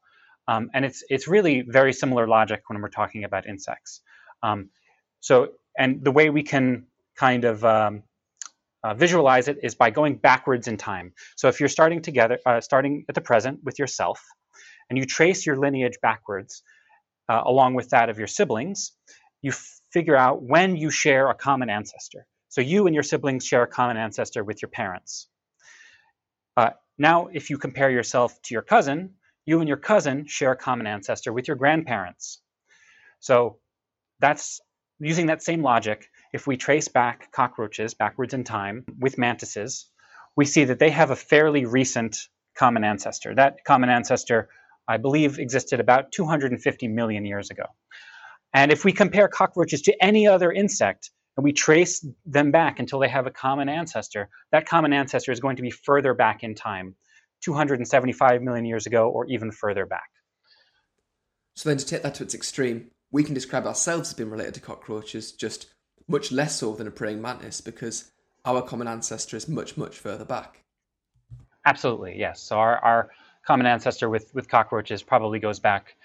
um, 0.49 0.71
and 0.75 0.85
it's 0.85 1.05
it's 1.09 1.29
really 1.29 1.63
very 1.63 1.93
similar 1.93 2.27
logic 2.27 2.63
when 2.69 2.81
we're 2.81 2.89
talking 2.89 3.25
about 3.25 3.47
insects. 3.47 4.01
Um, 4.43 4.71
so, 5.21 5.53
and 5.79 6.05
the 6.05 6.13
way 6.13 6.31
we 6.31 6.43
can 6.43 6.87
kind 7.17 7.45
of 7.45 7.65
um, 7.65 8.03
uh, 8.83 8.95
visualize 8.95 9.49
it 9.49 9.59
is 9.63 9.75
by 9.75 9.91
going 9.91 10.17
backwards 10.17 10.69
in 10.69 10.77
time. 10.77 11.13
So, 11.37 11.49
if 11.49 11.61
you're 11.61 11.69
starting 11.69 12.03
together, 12.03 12.39
uh, 12.45 12.61
starting 12.61 13.05
at 13.09 13.15
the 13.15 13.21
present 13.21 13.61
with 13.65 13.79
yourself, 13.79 14.23
and 14.89 14.99
you 14.99 15.05
trace 15.05 15.47
your 15.47 15.57
lineage 15.57 15.99
backwards 16.03 16.63
uh, 17.29 17.43
along 17.45 17.75
with 17.75 17.91
that 17.91 18.11
of 18.11 18.19
your 18.19 18.27
siblings, 18.27 18.93
you 19.43 19.53
figure 19.93 20.17
out 20.17 20.43
when 20.43 20.77
you 20.77 20.91
share 20.91 21.29
a 21.31 21.35
common 21.35 21.71
ancestor. 21.71 22.27
So 22.49 22.61
you 22.61 22.87
and 22.87 22.95
your 22.95 23.03
siblings 23.03 23.45
share 23.45 23.63
a 23.63 23.67
common 23.67 23.97
ancestor 23.97 24.45
with 24.45 24.63
your 24.63 24.69
parents. 24.69 25.29
Uh, 26.57 26.71
now, 26.99 27.29
if 27.33 27.51
you 27.51 27.59
compare 27.59 27.91
yourself 27.91 28.41
to 28.43 28.55
your 28.55 28.63
cousin, 28.63 29.15
you 29.47 29.61
and 29.61 29.69
your 29.69 29.77
cousin 29.77 30.27
share 30.27 30.53
a 30.53 30.57
common 30.57 30.87
ancestor 30.87 31.33
with 31.33 31.49
your 31.49 31.57
grandparents. 31.57 32.41
So 33.21 33.59
that's 34.21 34.61
using 35.01 35.27
that 35.27 35.43
same 35.43 35.63
logic. 35.63 36.09
If 36.33 36.47
we 36.47 36.57
trace 36.57 36.89
back 36.89 37.33
cockroaches 37.33 37.95
backwards 37.95 38.35
in 38.35 38.45
time 38.45 38.85
with 38.99 39.19
mantises, 39.19 39.87
we 40.37 40.45
see 40.45 40.65
that 40.65 40.79
they 40.79 40.91
have 40.91 41.11
a 41.11 41.17
fairly 41.17 41.65
recent 41.65 42.17
common 42.57 42.85
ancestor. 42.85 43.35
That 43.35 43.65
common 43.65 43.91
ancestor 43.91 44.49
I 44.89 44.97
believe, 44.97 45.39
existed 45.39 45.81
about 45.81 46.13
250 46.13 46.89
million 46.89 47.25
years 47.25 47.51
ago. 47.51 47.65
And 48.53 48.71
if 48.71 48.85
we 48.85 48.93
compare 48.93 49.29
cockroaches 49.29 49.83
to 49.83 50.05
any 50.05 50.27
other 50.27 50.53
insect 50.53 51.11
and 51.37 51.45
we 51.45 51.53
trace 51.53 52.07
them 52.25 52.53
back 52.53 52.79
until 52.79 52.99
they 53.01 53.09
have 53.09 53.27
a 53.27 53.31
common 53.31 53.69
ancestor, 53.69 54.29
that 54.53 54.67
common 54.67 54.93
ancestor 54.93 55.33
is 55.33 55.41
going 55.41 55.57
to 55.57 55.63
be 55.63 55.71
further 55.71 56.15
back 56.15 56.45
in 56.45 56.55
time, 56.55 56.95
275 57.43 58.43
million 58.43 58.65
years 58.65 58.87
ago 58.87 59.09
or 59.09 59.27
even 59.27 59.51
further 59.51 59.87
back. 59.87 60.09
So 61.57 61.69
then, 61.69 61.79
to 61.79 61.87
take 61.87 62.03
that 62.03 62.15
to 62.17 62.25
its 62.25 62.35
extreme, 62.35 62.91
we 63.13 63.23
can 63.23 63.35
describe 63.35 63.67
ourselves 63.67 64.11
as 64.11 64.15
being 64.15 64.31
related 64.31 64.55
to 64.55 64.61
cockroaches, 64.61 65.33
just 65.33 65.67
much 66.09 66.33
less 66.33 66.57
so 66.57 66.75
than 66.75 66.89
a 66.89 66.91
praying 66.91 67.23
mantis, 67.23 67.61
because 67.61 68.11
our 68.45 68.61
common 68.61 68.89
ancestor 68.89 69.37
is 69.37 69.49
much, 69.49 69.77
much 69.77 69.99
further 69.99 70.25
back. 70.25 70.63
Absolutely, 71.65 72.19
yes. 72.19 72.43
So 72.43 72.57
our, 72.57 72.79
our 72.79 73.11
common 73.47 73.67
ancestor 73.67 74.09
with 74.09 74.35
with 74.35 74.49
cockroaches 74.49 75.03
probably 75.03 75.39
goes 75.39 75.59
back. 75.59 75.97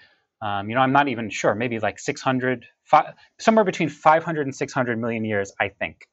Um, 0.42 0.68
you 0.68 0.74
know, 0.74 0.80
I'm 0.80 0.92
not 0.92 1.08
even 1.08 1.28
sure. 1.28 1.54
Maybe 1.54 1.78
like 1.78 1.98
600, 1.98 2.64
fi- 2.84 3.12
somewhere 3.38 3.64
between 3.64 3.90
500 3.90 4.46
and 4.46 4.54
600 4.54 4.98
million 4.98 5.24
years, 5.24 5.52
I 5.60 5.68
think. 5.68 6.08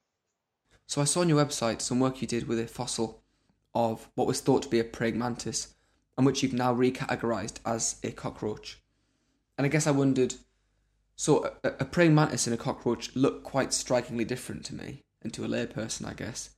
So 0.86 1.00
I 1.00 1.04
saw 1.04 1.20
on 1.20 1.28
your 1.30 1.42
website 1.42 1.80
some 1.80 1.98
work 1.98 2.20
you 2.20 2.28
did 2.28 2.46
with 2.46 2.58
a 2.58 2.66
fossil 2.66 3.22
of 3.74 4.08
what 4.16 4.26
was 4.26 4.40
thought 4.40 4.62
to 4.62 4.68
be 4.68 4.80
a 4.80 4.84
praying 4.84 5.18
mantis, 5.18 5.74
and 6.16 6.26
which 6.26 6.42
you've 6.42 6.52
now 6.52 6.74
recategorized 6.74 7.60
as 7.64 7.96
a 8.02 8.10
cockroach. 8.10 8.82
And 9.56 9.64
I 9.64 9.68
guess 9.68 9.86
I 9.86 9.92
wondered 9.92 10.34
so 11.16 11.56
a, 11.64 11.68
a 11.80 11.84
praying 11.84 12.14
mantis 12.14 12.46
and 12.46 12.54
a 12.54 12.58
cockroach 12.58 13.14
look 13.16 13.42
quite 13.42 13.72
strikingly 13.72 14.24
different 14.24 14.64
to 14.66 14.74
me 14.74 15.02
and 15.20 15.32
to 15.34 15.44
a 15.44 15.48
layperson, 15.48 16.06
I 16.06 16.14
guess. 16.14 16.50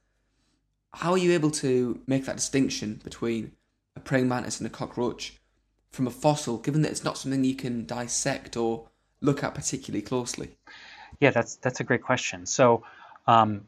How 0.93 1.13
are 1.13 1.19
you 1.19 1.33
able 1.33 1.51
to 1.53 2.01
make 2.07 2.27
that 2.27 2.37
distinction 2.37 3.01
between 3.03 3.53
a 4.01 4.03
praying 4.03 4.29
mantis 4.29 4.59
and 4.61 4.67
a 4.67 4.71
cockroach 4.71 5.35
from 5.91 6.07
a 6.07 6.11
fossil, 6.11 6.59
given 6.59 6.83
that 6.83 6.91
it's 6.91 7.05
not 7.05 7.19
something 7.19 7.45
you 7.45 7.55
can 7.55 7.87
dissect 7.87 8.57
or 8.57 8.89
look 9.21 9.45
at 9.45 9.55
particularly 9.55 10.03
closely? 10.03 10.57
Yeah, 11.21 11.31
that's 11.31 11.57
that's 11.57 11.81
a 11.81 11.85
great 11.85 12.03
question. 12.03 12.47
So, 12.47 12.85
um, 13.27 13.63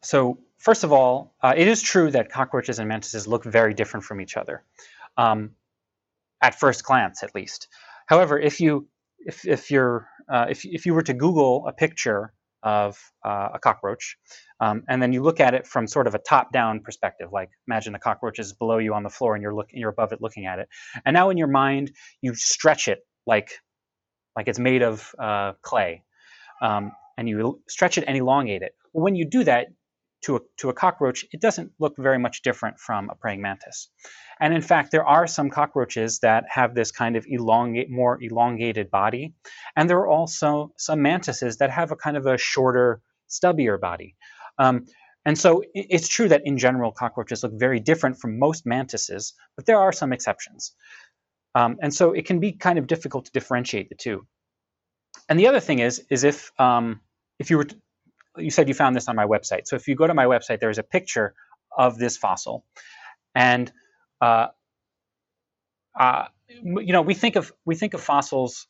so 0.00 0.38
first 0.58 0.84
of 0.84 0.92
all, 0.92 1.32
uh, 1.42 1.54
it 1.56 1.66
is 1.66 1.82
true 1.82 2.10
that 2.10 2.30
cockroaches 2.30 2.78
and 2.78 2.88
mantises 2.88 3.26
look 3.26 3.44
very 3.44 3.74
different 3.74 4.04
from 4.04 4.20
each 4.20 4.36
other, 4.36 4.62
um, 5.16 5.50
at 6.40 6.54
first 6.54 6.84
glance, 6.84 7.22
at 7.22 7.34
least. 7.34 7.68
However, 8.06 8.38
if 8.38 8.60
you 8.60 8.86
if 9.18 9.46
if 9.46 9.70
you're 9.70 10.08
uh, 10.28 10.46
if 10.48 10.64
if 10.64 10.86
you 10.86 10.94
were 10.94 11.02
to 11.02 11.14
Google 11.14 11.66
a 11.66 11.72
picture 11.72 12.32
of 12.62 12.98
uh, 13.24 13.48
a 13.54 13.58
cockroach, 13.58 14.16
um, 14.60 14.82
and 14.88 15.02
then 15.02 15.12
you 15.12 15.22
look 15.22 15.40
at 15.40 15.54
it 15.54 15.66
from 15.66 15.86
sort 15.86 16.06
of 16.06 16.14
a 16.14 16.18
top-down 16.18 16.80
perspective, 16.80 17.28
like 17.32 17.50
imagine 17.66 17.92
the 17.92 17.98
cockroach 17.98 18.38
is 18.38 18.52
below 18.52 18.78
you 18.78 18.94
on 18.94 19.02
the 19.02 19.10
floor 19.10 19.34
and 19.34 19.42
you're 19.42 19.54
looking 19.54 19.80
you're 19.80 19.90
above 19.90 20.12
it 20.12 20.20
looking 20.20 20.46
at 20.46 20.58
it, 20.58 20.68
and 21.04 21.14
now 21.14 21.30
in 21.30 21.36
your 21.36 21.48
mind 21.48 21.90
you 22.20 22.34
stretch 22.34 22.88
it 22.88 23.00
like 23.26 23.50
like 24.36 24.48
it's 24.48 24.58
made 24.58 24.82
of 24.82 25.14
uh, 25.18 25.52
clay, 25.62 26.02
um, 26.62 26.92
and 27.18 27.28
you 27.28 27.60
stretch 27.68 27.98
it 27.98 28.04
and 28.06 28.16
elongate 28.16 28.62
it. 28.62 28.72
When 28.92 29.14
you 29.14 29.28
do 29.28 29.44
that 29.44 29.68
to 30.22 30.36
a 30.36 30.40
to 30.58 30.68
a 30.68 30.72
cockroach, 30.72 31.24
it 31.32 31.40
doesn't 31.40 31.72
look 31.78 31.94
very 31.98 32.18
much 32.18 32.42
different 32.42 32.78
from 32.78 33.10
a 33.10 33.14
praying 33.14 33.42
mantis. 33.42 33.88
And 34.40 34.54
in 34.54 34.62
fact, 34.62 34.90
there 34.90 35.06
are 35.06 35.26
some 35.26 35.50
cockroaches 35.50 36.18
that 36.20 36.44
have 36.48 36.74
this 36.74 36.90
kind 36.90 37.16
of 37.16 37.24
elongate, 37.28 37.90
more 37.90 38.18
elongated 38.20 38.90
body. 38.90 39.34
And 39.76 39.88
there 39.88 39.98
are 39.98 40.08
also 40.08 40.72
some 40.78 41.02
mantises 41.02 41.58
that 41.58 41.70
have 41.70 41.92
a 41.92 41.96
kind 41.96 42.16
of 42.16 42.26
a 42.26 42.38
shorter, 42.38 43.00
stubbier 43.28 43.80
body. 43.80 44.16
Um, 44.58 44.86
and 45.24 45.38
so 45.38 45.62
it's 45.74 46.08
true 46.08 46.28
that 46.28 46.42
in 46.44 46.58
general, 46.58 46.90
cockroaches 46.90 47.44
look 47.44 47.52
very 47.54 47.78
different 47.78 48.18
from 48.18 48.38
most 48.38 48.66
mantises, 48.66 49.34
but 49.56 49.66
there 49.66 49.78
are 49.78 49.92
some 49.92 50.12
exceptions. 50.12 50.74
Um, 51.54 51.76
and 51.80 51.94
so 51.94 52.12
it 52.12 52.26
can 52.26 52.40
be 52.40 52.52
kind 52.52 52.78
of 52.78 52.86
difficult 52.86 53.26
to 53.26 53.32
differentiate 53.32 53.88
the 53.88 53.94
two. 53.94 54.26
And 55.28 55.38
the 55.38 55.46
other 55.46 55.60
thing 55.60 55.78
is, 55.78 56.04
is 56.10 56.24
if 56.24 56.50
um, 56.58 57.00
if 57.38 57.50
you 57.50 57.58
were, 57.58 57.66
you 58.36 58.50
said 58.50 58.68
you 58.68 58.74
found 58.74 58.96
this 58.96 59.08
on 59.08 59.16
my 59.16 59.26
website. 59.26 59.66
So 59.66 59.76
if 59.76 59.88
you 59.88 59.94
go 59.94 60.06
to 60.06 60.14
my 60.14 60.26
website, 60.26 60.60
there 60.60 60.70
is 60.70 60.78
a 60.78 60.82
picture 60.82 61.34
of 61.76 61.98
this 61.98 62.16
fossil, 62.16 62.64
and 63.34 63.70
uh, 64.20 64.48
uh, 65.98 66.26
you 66.48 66.92
know, 66.92 67.02
we 67.02 67.14
think 67.14 67.36
of 67.36 67.52
we 67.64 67.74
think 67.74 67.94
of 67.94 68.00
fossils 68.00 68.66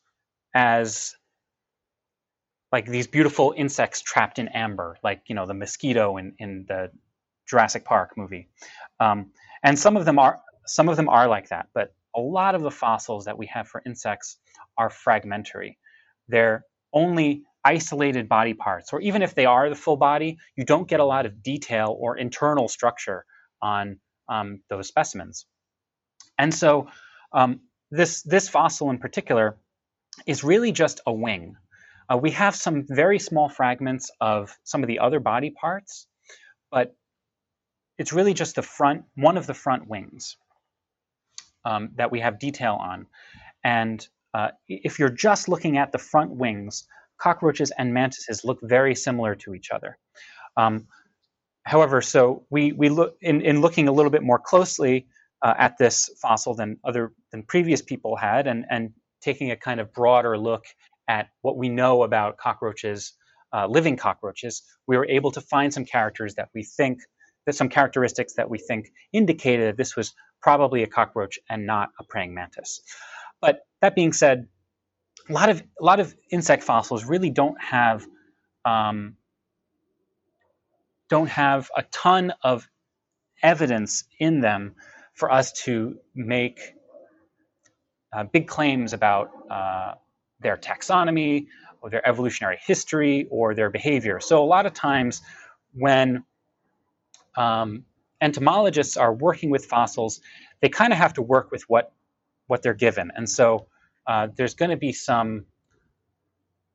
as 0.53 1.15
like 2.71 2.85
these 2.85 3.07
beautiful 3.07 3.53
insects 3.55 4.01
trapped 4.01 4.39
in 4.39 4.47
amber, 4.49 4.97
like 5.03 5.21
you 5.27 5.35
know 5.35 5.45
the 5.45 5.53
mosquito 5.53 6.17
in 6.17 6.33
in 6.39 6.65
the 6.67 6.91
Jurassic 7.47 7.85
Park 7.85 8.17
movie, 8.17 8.49
um, 8.99 9.31
and 9.63 9.77
some 9.77 9.97
of 9.97 10.05
them 10.05 10.19
are 10.19 10.39
some 10.65 10.89
of 10.89 10.97
them 10.97 11.09
are 11.09 11.27
like 11.27 11.49
that. 11.49 11.67
But 11.73 11.93
a 12.15 12.19
lot 12.19 12.55
of 12.55 12.61
the 12.61 12.71
fossils 12.71 13.25
that 13.25 13.37
we 13.37 13.47
have 13.47 13.67
for 13.67 13.81
insects 13.85 14.37
are 14.77 14.89
fragmentary. 14.89 15.77
They're 16.27 16.65
only 16.93 17.43
isolated 17.65 18.27
body 18.27 18.53
parts, 18.53 18.93
or 18.93 19.01
even 19.01 19.21
if 19.21 19.35
they 19.35 19.45
are 19.45 19.69
the 19.69 19.75
full 19.75 19.97
body, 19.97 20.37
you 20.55 20.65
don't 20.65 20.87
get 20.87 20.99
a 20.99 21.05
lot 21.05 21.25
of 21.25 21.41
detail 21.41 21.95
or 21.99 22.17
internal 22.17 22.67
structure 22.67 23.25
on 23.61 23.99
um, 24.29 24.61
those 24.69 24.87
specimens. 24.87 25.45
And 26.37 26.53
so 26.53 26.87
um, 27.31 27.61
this, 27.91 28.21
this 28.23 28.49
fossil 28.49 28.89
in 28.89 28.97
particular 28.97 29.57
is 30.25 30.43
really 30.43 30.71
just 30.71 31.01
a 31.05 31.13
wing. 31.13 31.55
Uh, 32.09 32.17
we 32.17 32.31
have 32.31 32.55
some 32.55 32.85
very 32.87 33.19
small 33.19 33.49
fragments 33.49 34.11
of 34.19 34.55
some 34.63 34.83
of 34.83 34.87
the 34.87 34.99
other 34.99 35.19
body 35.19 35.49
parts, 35.49 36.07
but 36.69 36.95
it's 37.97 38.11
really 38.11 38.33
just 38.33 38.55
the 38.55 38.61
front, 38.61 39.03
one 39.15 39.37
of 39.37 39.47
the 39.47 39.53
front 39.53 39.87
wings 39.87 40.37
um, 41.63 41.91
that 41.95 42.11
we 42.11 42.19
have 42.19 42.39
detail 42.39 42.77
on. 42.79 43.05
And 43.63 44.05
uh, 44.33 44.49
if 44.67 44.99
you're 44.99 45.09
just 45.09 45.47
looking 45.47 45.77
at 45.77 45.91
the 45.91 45.97
front 45.99 46.31
wings, 46.31 46.87
cockroaches 47.23 47.71
and 47.77 47.93
mantises 47.93 48.43
look 48.43 48.59
very 48.61 48.95
similar 48.95 49.33
to 49.35 49.53
each 49.53 49.71
other. 49.71 49.97
Um, 50.57 50.87
however, 51.63 52.01
so 52.01 52.45
we, 52.49 52.73
we 52.73 52.89
look 52.89 53.15
in, 53.21 53.41
in 53.41 53.61
looking 53.61 53.87
a 53.87 53.91
little 53.91 54.11
bit 54.11 54.23
more 54.23 54.39
closely 54.39 55.07
uh, 55.41 55.53
at 55.57 55.77
this 55.77 56.09
fossil 56.21 56.53
than 56.53 56.77
other 56.83 57.13
than 57.31 57.43
previous 57.43 57.81
people 57.81 58.15
had, 58.15 58.47
and 58.47 58.65
and 58.69 58.91
taking 59.21 59.51
a 59.51 59.55
kind 59.55 59.79
of 59.79 59.93
broader 59.93 60.37
look 60.37 60.65
at 61.07 61.29
what 61.41 61.57
we 61.57 61.69
know 61.69 62.03
about 62.03 62.37
cockroaches, 62.37 63.13
uh, 63.53 63.67
living 63.67 63.97
cockroaches, 63.97 64.63
we 64.87 64.97
were 64.97 65.07
able 65.07 65.31
to 65.31 65.41
find 65.41 65.73
some 65.73 65.85
characters 65.85 66.35
that 66.35 66.49
we 66.53 66.63
think 66.63 66.99
that 67.45 67.55
some 67.55 67.69
characteristics 67.69 68.33
that 68.33 68.49
we 68.49 68.57
think 68.57 68.91
indicated 69.11 69.67
that 69.67 69.77
this 69.77 69.95
was 69.95 70.13
probably 70.41 70.83
a 70.83 70.87
cockroach 70.87 71.39
and 71.49 71.65
not 71.65 71.89
a 71.99 72.03
praying 72.03 72.33
mantis. 72.33 72.81
But 73.41 73.59
that 73.81 73.95
being 73.95 74.13
said, 74.13 74.47
a 75.29 75.33
lot 75.33 75.49
of 75.49 75.63
a 75.79 75.83
lot 75.83 75.99
of 75.99 76.15
insect 76.31 76.63
fossils 76.63 77.05
really 77.05 77.29
don't 77.29 77.59
have 77.61 78.05
um, 78.65 79.15
don't 81.09 81.29
have 81.29 81.69
a 81.75 81.83
ton 81.83 82.33
of 82.43 82.67
evidence 83.41 84.05
in 84.19 84.41
them 84.41 84.75
for 85.13 85.31
us 85.31 85.51
to 85.51 85.97
make 86.15 86.59
uh, 88.13 88.23
big 88.23 88.47
claims 88.47 88.93
about 88.93 89.31
uh, 89.49 89.93
their 90.39 90.57
taxonomy 90.57 91.47
or 91.81 91.89
their 91.89 92.07
evolutionary 92.07 92.57
history 92.65 93.27
or 93.29 93.53
their 93.53 93.69
behavior. 93.69 94.19
So 94.19 94.43
a 94.43 94.45
lot 94.45 94.65
of 94.65 94.73
times 94.73 95.21
when 95.73 96.23
um, 97.35 97.85
entomologists 98.21 98.97
are 98.97 99.13
working 99.13 99.49
with 99.49 99.65
fossils, 99.65 100.21
they 100.61 100.69
kind 100.69 100.93
of 100.93 100.99
have 100.99 101.13
to 101.13 101.21
work 101.21 101.51
with 101.51 101.63
what 101.67 101.91
what 102.47 102.61
they're 102.61 102.73
given, 102.73 103.11
and 103.15 103.29
so 103.29 103.67
uh, 104.07 104.27
there's 104.35 104.53
going 104.53 104.71
to 104.71 104.77
be 104.77 104.91
some 104.91 105.45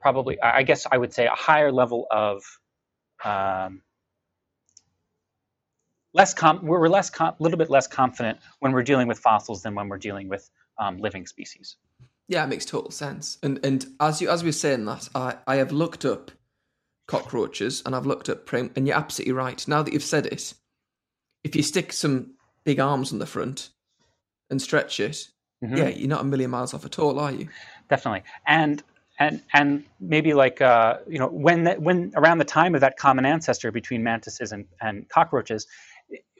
probably, 0.00 0.40
I 0.40 0.62
guess, 0.62 0.86
I 0.90 0.96
would 0.96 1.12
say, 1.12 1.26
a 1.26 1.30
higher 1.34 1.72
level 1.72 2.06
of 2.10 2.42
um, 3.24 3.82
less 6.14 6.34
com- 6.34 6.64
we're 6.64 6.88
less 6.88 7.10
a 7.18 7.34
little 7.38 7.58
bit 7.58 7.70
less 7.70 7.86
confident 7.86 8.38
when 8.60 8.72
we're 8.72 8.82
dealing 8.82 9.08
with 9.08 9.18
fossils 9.18 9.62
than 9.62 9.74
when 9.74 9.88
we're 9.88 9.98
dealing 9.98 10.28
with 10.28 10.48
um, 10.78 10.98
living 10.98 11.26
species. 11.26 11.76
Yeah, 12.28 12.44
it 12.44 12.48
makes 12.48 12.64
total 12.64 12.90
sense. 12.90 13.38
And 13.42 13.64
and 13.64 13.86
as 14.00 14.20
you 14.20 14.28
as 14.28 14.42
we 14.42 14.48
were 14.48 14.52
saying 14.52 14.84
that, 14.84 15.08
I 15.14 15.36
I 15.46 15.56
have 15.56 15.72
looked 15.72 16.04
up 16.04 16.30
cockroaches 17.06 17.82
and 17.84 17.96
I've 17.96 18.06
looked 18.06 18.28
up 18.28 18.46
prim, 18.46 18.70
and 18.76 18.86
you're 18.86 18.96
absolutely 18.96 19.32
right. 19.32 19.66
Now 19.66 19.82
that 19.82 19.92
you've 19.92 20.02
said 20.02 20.26
it, 20.26 20.54
if 21.42 21.56
you 21.56 21.62
stick 21.62 21.92
some 21.92 22.34
big 22.64 22.78
arms 22.78 23.12
on 23.12 23.18
the 23.18 23.26
front 23.26 23.70
and 24.50 24.60
stretch 24.60 25.00
it, 25.00 25.28
mm-hmm. 25.62 25.76
yeah, 25.76 25.88
you're 25.88 26.08
not 26.08 26.20
a 26.20 26.24
million 26.24 26.50
miles 26.50 26.74
off 26.74 26.84
at 26.84 26.98
all, 26.98 27.18
are 27.18 27.32
you? 27.32 27.48
Definitely. 27.88 28.22
And 28.46 28.82
and 29.18 29.42
and 29.52 29.84
maybe 30.00 30.34
like 30.34 30.60
uh, 30.60 30.98
you 31.08 31.18
know 31.18 31.28
when 31.28 31.64
that, 31.64 31.82
when 31.82 32.12
around 32.16 32.38
the 32.38 32.44
time 32.44 32.74
of 32.74 32.80
that 32.80 32.96
common 32.96 33.24
ancestor 33.24 33.72
between 33.72 34.02
mantises 34.02 34.52
and, 34.52 34.66
and 34.80 35.08
cockroaches, 35.08 35.66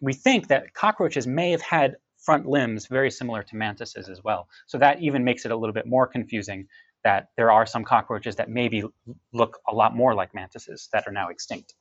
we 0.00 0.12
think 0.12 0.48
that 0.48 0.74
cockroaches 0.74 1.26
may 1.26 1.50
have 1.50 1.62
had 1.62 1.96
front 2.18 2.46
limbs 2.46 2.86
very 2.86 3.10
similar 3.10 3.42
to 3.42 3.56
mantises 3.56 4.08
as 4.08 4.22
well. 4.22 4.48
So 4.66 4.78
that 4.78 5.00
even 5.00 5.24
makes 5.24 5.44
it 5.44 5.50
a 5.50 5.56
little 5.56 5.72
bit 5.72 5.86
more 5.86 6.06
confusing 6.06 6.68
that 7.04 7.30
there 7.36 7.50
are 7.50 7.64
some 7.64 7.84
cockroaches 7.84 8.36
that 8.36 8.50
maybe 8.50 8.82
look 9.32 9.60
a 9.68 9.74
lot 9.74 9.94
more 9.94 10.14
like 10.14 10.34
mantises 10.34 10.88
that 10.92 11.06
are 11.06 11.12
now 11.12 11.28
extinct. 11.28 11.74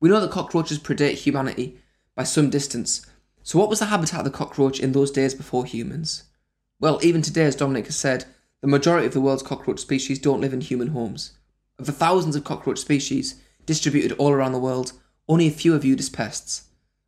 We 0.00 0.08
know 0.08 0.20
that 0.20 0.30
cockroaches 0.30 0.78
predate 0.78 1.14
humanity 1.14 1.78
by 2.14 2.24
some 2.24 2.50
distance. 2.50 3.06
So, 3.42 3.58
what 3.58 3.68
was 3.68 3.78
the 3.78 3.86
habitat 3.86 4.20
of 4.20 4.24
the 4.24 4.30
cockroach 4.30 4.80
in 4.80 4.92
those 4.92 5.10
days 5.10 5.34
before 5.34 5.64
humans? 5.64 6.24
Well, 6.78 6.98
even 7.02 7.22
today, 7.22 7.44
as 7.44 7.56
Dominic 7.56 7.86
has 7.86 7.96
said, 7.96 8.24
the 8.60 8.66
majority 8.66 9.06
of 9.06 9.12
the 9.12 9.20
world's 9.20 9.42
cockroach 9.42 9.80
species 9.80 10.18
don't 10.18 10.40
live 10.40 10.52
in 10.52 10.60
human 10.60 10.88
homes. 10.88 11.32
Of 11.78 11.86
the 11.86 11.92
thousands 11.92 12.36
of 12.36 12.44
cockroach 12.44 12.78
species 12.78 13.40
distributed 13.64 14.12
all 14.18 14.32
around 14.32 14.52
the 14.52 14.58
world, 14.58 14.92
only 15.28 15.46
a 15.46 15.50
few 15.50 15.74
are 15.74 15.78
Viewed 15.78 16.00
as 16.00 16.10
pests. 16.10 16.64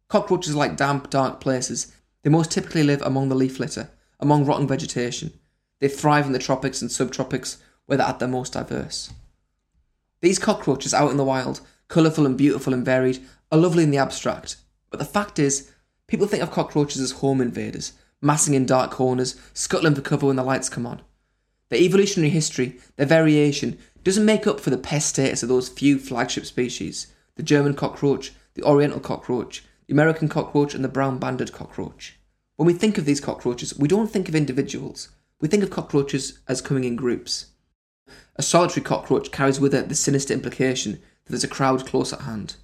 Cockroaches 0.09 0.55
like 0.55 0.77
damp, 0.77 1.11
dark 1.11 1.41
places. 1.41 1.93
They 2.23 2.31
most 2.31 2.51
typically 2.51 2.83
live 2.83 3.03
among 3.03 3.29
the 3.29 3.35
leaf 3.35 3.59
litter, 3.59 3.91
among 4.21 4.47
rotten 4.47 4.67
vegetation. 4.67 5.33
They 5.81 5.89
thrive 5.89 6.27
in 6.27 6.33
the 6.33 6.39
tropics 6.39 6.81
and 6.81 6.91
subtropics, 6.91 7.57
where 7.87 7.99
they're 7.99 8.07
at 8.07 8.19
their 8.19 8.29
most 8.29 8.53
diverse. 8.53 9.12
These 10.21 10.39
cockroaches 10.39 10.95
out 10.95 11.11
in 11.11 11.17
the 11.17 11.25
wild, 11.25 11.61
colourful 11.89 12.25
and 12.25 12.39
beautiful 12.39 12.73
and 12.73 12.85
varied, 12.85 13.21
are 13.51 13.59
lovely 13.59 13.83
in 13.83 13.91
the 13.91 13.99
abstract. 13.99 14.57
But 14.91 15.01
the 15.01 15.05
fact 15.05 15.39
is, 15.39 15.73
people 16.12 16.26
think 16.26 16.42
of 16.42 16.50
cockroaches 16.50 17.00
as 17.00 17.11
home 17.11 17.40
invaders, 17.40 17.95
massing 18.21 18.52
in 18.52 18.66
dark 18.66 18.90
corners, 18.90 19.35
scuttling 19.54 19.95
for 19.95 20.02
cover 20.02 20.26
when 20.26 20.37
the 20.37 20.45
lights 20.45 20.69
come 20.69 20.85
on. 20.85 21.00
Their 21.71 21.81
evolutionary 21.81 22.28
history, 22.28 22.78
their 22.97 23.07
variation, 23.07 23.78
doesn't 24.04 24.26
make 24.26 24.47
up 24.47 24.61
for 24.61 24.69
the 24.69 24.76
pest 24.76 25.09
status 25.09 25.42
of 25.42 25.49
those 25.49 25.71
few 25.71 25.99
flagship 25.99 26.45
species 26.45 27.07
the 27.37 27.42
German 27.42 27.73
cockroach, 27.73 28.35
the 28.52 28.62
Oriental 28.62 29.00
cockroach, 29.00 29.64
the 29.87 29.95
American 29.95 30.28
cockroach, 30.28 30.75
and 30.75 30.85
the 30.85 30.88
brown 30.88 31.16
banded 31.16 31.50
cockroach. 31.50 32.19
When 32.57 32.66
we 32.66 32.75
think 32.75 32.99
of 32.99 33.07
these 33.07 33.19
cockroaches, 33.19 33.78
we 33.78 33.88
don't 33.88 34.11
think 34.11 34.28
of 34.28 34.35
individuals, 34.35 35.09
we 35.40 35.49
think 35.49 35.62
of 35.62 35.71
cockroaches 35.71 36.40
as 36.47 36.61
coming 36.61 36.85
in 36.85 36.95
groups. 36.95 37.47
A 38.37 38.42
solitary 38.42 38.85
cockroach 38.85 39.33
carries 39.33 39.59
with 39.59 39.73
it 39.73 39.88
the 39.88 39.95
sinister 39.95 40.35
implication 40.35 40.92
that 40.92 41.31
there's 41.31 41.42
a 41.42 41.49
crowd 41.49 41.87
close 41.87 42.12
at 42.12 42.21
hand. 42.21 42.57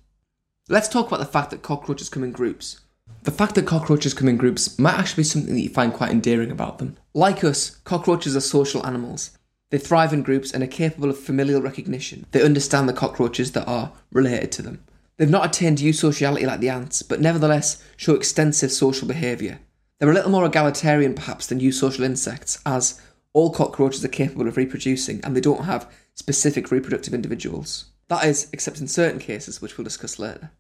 Let's 0.69 0.89
talk 0.89 1.07
about 1.07 1.21
the 1.21 1.25
fact 1.25 1.51
that 1.53 1.63
cockroaches 1.63 2.11
come 2.11 2.23
in 2.23 2.33
groups. 2.33 2.81
The 3.23 3.31
fact 3.31 3.55
that 3.57 3.67
cockroaches 3.67 4.15
come 4.15 4.29
in 4.29 4.37
groups 4.37 4.79
might 4.79 4.99
actually 4.99 5.23
be 5.23 5.29
something 5.29 5.55
that 5.55 5.61
you 5.61 5.69
find 5.69 5.93
quite 5.93 6.11
endearing 6.11 6.51
about 6.51 6.79
them. 6.79 6.97
Like 7.15 7.45
us, 7.45 7.71
cockroaches 7.85 8.37
are 8.37 8.41
social 8.41 8.87
animals. 8.87 9.37
They 9.71 9.79
thrive 9.79 10.13
in 10.13 10.23
groups 10.23 10.53
and 10.53 10.63
are 10.63 10.69
capable 10.69 11.11
of 11.11 11.19
familial 11.19 11.61
recognition. 11.61 12.27
They 12.31 12.43
understand 12.43 12.89
the 12.89 12.95
cockroaches 12.95 13.53
that 13.53 13.69
are 13.69 13.93
related 14.13 14.51
to 14.53 14.63
them. 14.63 14.83
They've 15.19 15.29
not 15.29 15.47
attained 15.47 15.79
eusociality 15.79 16.47
like 16.47 16.61
the 16.61 16.71
ants, 16.71 17.03
but 17.03 17.21
nevertheless 17.21 17.83
show 17.97 18.15
extensive 18.15 18.71
social 18.73 19.07
behaviour. 19.07 19.59
They're 19.99 20.11
a 20.11 20.15
little 20.15 20.31
more 20.31 20.47
egalitarian 20.47 21.15
perhaps 21.15 21.49
than 21.49 21.61
eusocial 21.61 22.05
insects, 22.05 22.61
as 22.65 23.01
all 23.33 23.51
cockroaches 23.51 24.05
are 24.05 24.09
capable 24.09 24.47
of 24.47 24.57
reproducing 24.57 25.21
and 25.23 25.37
they 25.37 25.41
don't 25.41 25.65
have 25.65 25.93
specific 26.15 26.71
reproductive 26.71 27.13
individuals. 27.13 27.87
That 28.09 28.25
is, 28.25 28.49
except 28.53 28.81
in 28.81 28.89
certain 28.89 29.19
cases, 29.19 29.61
which 29.61 29.77
we'll 29.77 29.85
discuss 29.85 30.19
later. 30.19 30.51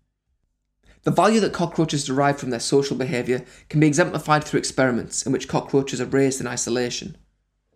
The 1.09 1.15
value 1.15 1.41
that 1.41 1.55
cockroaches 1.55 2.05
derive 2.05 2.39
from 2.39 2.51
their 2.51 2.61
social 2.61 2.95
behaviour 2.95 3.43
can 3.71 3.81
be 3.81 3.87
exemplified 3.87 4.45
through 4.45 4.59
experiments 4.59 5.25
in 5.25 5.33
which 5.33 5.49
cockroaches 5.49 6.03
are 6.03 6.05
raised 6.05 6.39
in 6.39 6.47
isolation. 6.47 7.17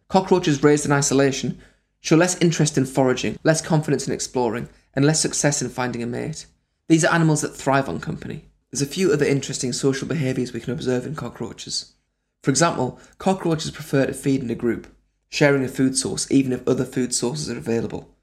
Cockroaches 0.08 0.62
raised 0.62 0.84
in 0.84 0.92
isolation 0.92 1.58
show 2.00 2.14
less 2.14 2.38
interest 2.42 2.76
in 2.76 2.84
foraging, 2.84 3.38
less 3.42 3.62
confidence 3.62 4.06
in 4.06 4.12
exploring, 4.12 4.68
and 4.92 5.06
less 5.06 5.18
success 5.18 5.62
in 5.62 5.70
finding 5.70 6.02
a 6.02 6.06
mate. 6.06 6.44
These 6.88 7.06
are 7.06 7.14
animals 7.14 7.40
that 7.40 7.56
thrive 7.56 7.88
on 7.88 8.00
company. 8.00 8.50
There's 8.70 8.82
a 8.82 8.86
few 8.86 9.10
other 9.10 9.24
interesting 9.24 9.72
social 9.72 10.06
behaviours 10.06 10.52
we 10.52 10.60
can 10.60 10.74
observe 10.74 11.06
in 11.06 11.14
cockroaches. 11.14 11.94
For 12.42 12.50
example, 12.50 13.00
cockroaches 13.16 13.70
prefer 13.70 14.04
to 14.04 14.12
feed 14.12 14.42
in 14.42 14.50
a 14.50 14.54
group, 14.54 14.94
sharing 15.30 15.64
a 15.64 15.68
food 15.68 15.96
source 15.96 16.30
even 16.30 16.52
if 16.52 16.68
other 16.68 16.84
food 16.84 17.14
sources 17.14 17.48
are 17.48 17.56
available. 17.56 18.14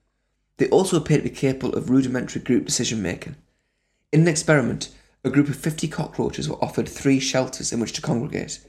They 0.57 0.69
also 0.69 0.97
appear 0.97 1.17
to 1.17 1.23
be 1.23 1.31
capable 1.31 1.73
of 1.73 1.89
rudimentary 1.89 2.43
group 2.43 2.65
decision 2.65 3.01
making. 3.01 3.37
In 4.11 4.21
an 4.21 4.27
experiment, 4.27 4.89
a 5.23 5.29
group 5.29 5.49
of 5.49 5.55
50 5.55 5.87
cockroaches 5.87 6.47
were 6.47 6.63
offered 6.63 6.87
three 6.87 7.19
shelters 7.19 7.73
in 7.73 7.79
which 7.79 7.93
to 7.93 8.01
congregate, 8.01 8.59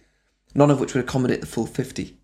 none 0.55 0.71
of 0.71 0.81
which 0.81 0.95
would 0.95 1.05
accommodate 1.05 1.41
the 1.41 1.47
full 1.47 1.67
50. 1.67 2.17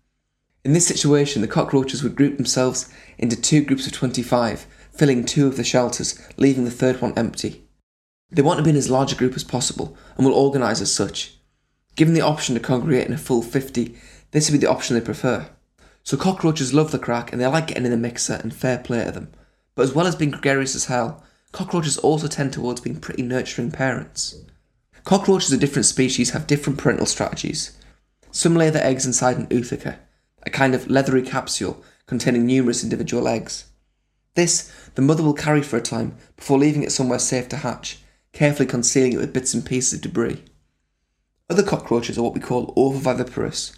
In 0.65 0.73
this 0.73 0.87
situation, 0.87 1.41
the 1.41 1.47
cockroaches 1.47 2.03
would 2.03 2.15
group 2.15 2.35
themselves 2.35 2.91
into 3.17 3.39
two 3.39 3.63
groups 3.63 3.87
of 3.87 3.93
25, 3.93 4.67
filling 4.91 5.23
two 5.23 5.47
of 5.47 5.55
the 5.55 5.63
shelters, 5.63 6.19
leaving 6.35 6.65
the 6.65 6.71
third 6.71 7.01
one 7.01 7.13
empty. 7.17 7.63
They 8.29 8.41
want 8.41 8.57
to 8.57 8.63
be 8.63 8.71
in 8.71 8.75
as 8.75 8.89
large 8.89 9.13
a 9.13 9.15
group 9.15 9.35
as 9.35 9.45
possible 9.45 9.95
and 10.17 10.25
will 10.25 10.33
organise 10.33 10.81
as 10.81 10.93
such. 10.93 11.37
Given 11.95 12.13
the 12.13 12.21
option 12.21 12.55
to 12.55 12.61
congregate 12.61 13.07
in 13.07 13.13
a 13.13 13.17
full 13.17 13.41
50, 13.41 13.95
this 14.31 14.49
would 14.49 14.59
be 14.59 14.65
the 14.65 14.71
option 14.71 14.95
they 14.95 15.05
prefer. 15.05 15.49
So 16.03 16.17
cockroaches 16.17 16.73
love 16.73 16.91
the 16.91 16.99
crack 16.99 17.31
and 17.31 17.41
they 17.41 17.47
like 17.47 17.67
getting 17.67 17.85
in 17.85 17.91
the 17.91 17.97
mixer 17.97 18.33
and 18.43 18.53
fair 18.53 18.77
play 18.77 19.05
to 19.05 19.11
them. 19.11 19.31
But 19.75 19.83
as 19.83 19.93
well 19.93 20.07
as 20.07 20.15
being 20.15 20.31
gregarious 20.31 20.75
as 20.75 20.85
hell, 20.85 21.23
cockroaches 21.57 21.97
also 21.97 22.27
tend 22.27 22.53
towards 22.53 22.81
being 22.81 22.99
pretty 22.99 23.23
nurturing 23.23 23.71
parents. 23.71 24.43
Cockroaches 25.03 25.51
of 25.51 25.59
different 25.59 25.87
species 25.87 26.29
have 26.29 26.45
different 26.45 26.77
parental 26.77 27.07
strategies. 27.07 27.75
Some 28.29 28.53
lay 28.53 28.69
their 28.69 28.85
eggs 28.85 29.07
inside 29.07 29.37
an 29.37 29.47
ootheca, 29.47 29.97
a 30.43 30.51
kind 30.51 30.75
of 30.75 30.87
leathery 30.87 31.23
capsule 31.23 31.83
containing 32.05 32.45
numerous 32.45 32.83
individual 32.83 33.27
eggs. 33.27 33.71
This 34.35 34.71
the 34.93 35.01
mother 35.01 35.23
will 35.23 35.33
carry 35.33 35.63
for 35.63 35.77
a 35.77 35.81
time 35.81 36.15
before 36.35 36.59
leaving 36.59 36.83
it 36.83 36.91
somewhere 36.91 37.17
safe 37.17 37.49
to 37.49 37.57
hatch, 37.57 38.03
carefully 38.33 38.67
concealing 38.67 39.13
it 39.13 39.17
with 39.17 39.33
bits 39.33 39.55
and 39.55 39.65
pieces 39.65 39.93
of 39.93 40.01
debris. 40.01 40.45
Other 41.49 41.63
cockroaches 41.63 42.19
are 42.19 42.21
what 42.21 42.35
we 42.35 42.39
call 42.39 42.75
ovoviviparous, 42.75 43.75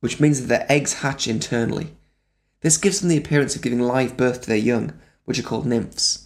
which 0.00 0.20
means 0.20 0.42
that 0.42 0.48
their 0.48 0.70
eggs 0.70 1.00
hatch 1.00 1.26
internally. 1.26 1.96
This 2.60 2.76
gives 2.76 3.00
them 3.00 3.08
the 3.08 3.16
appearance 3.16 3.56
of 3.56 3.62
giving 3.62 3.80
live 3.80 4.14
birth 4.14 4.42
to 4.42 4.48
their 4.48 4.58
young, 4.58 4.92
which 5.24 5.38
are 5.38 5.42
called 5.42 5.64
nymphs. 5.64 6.23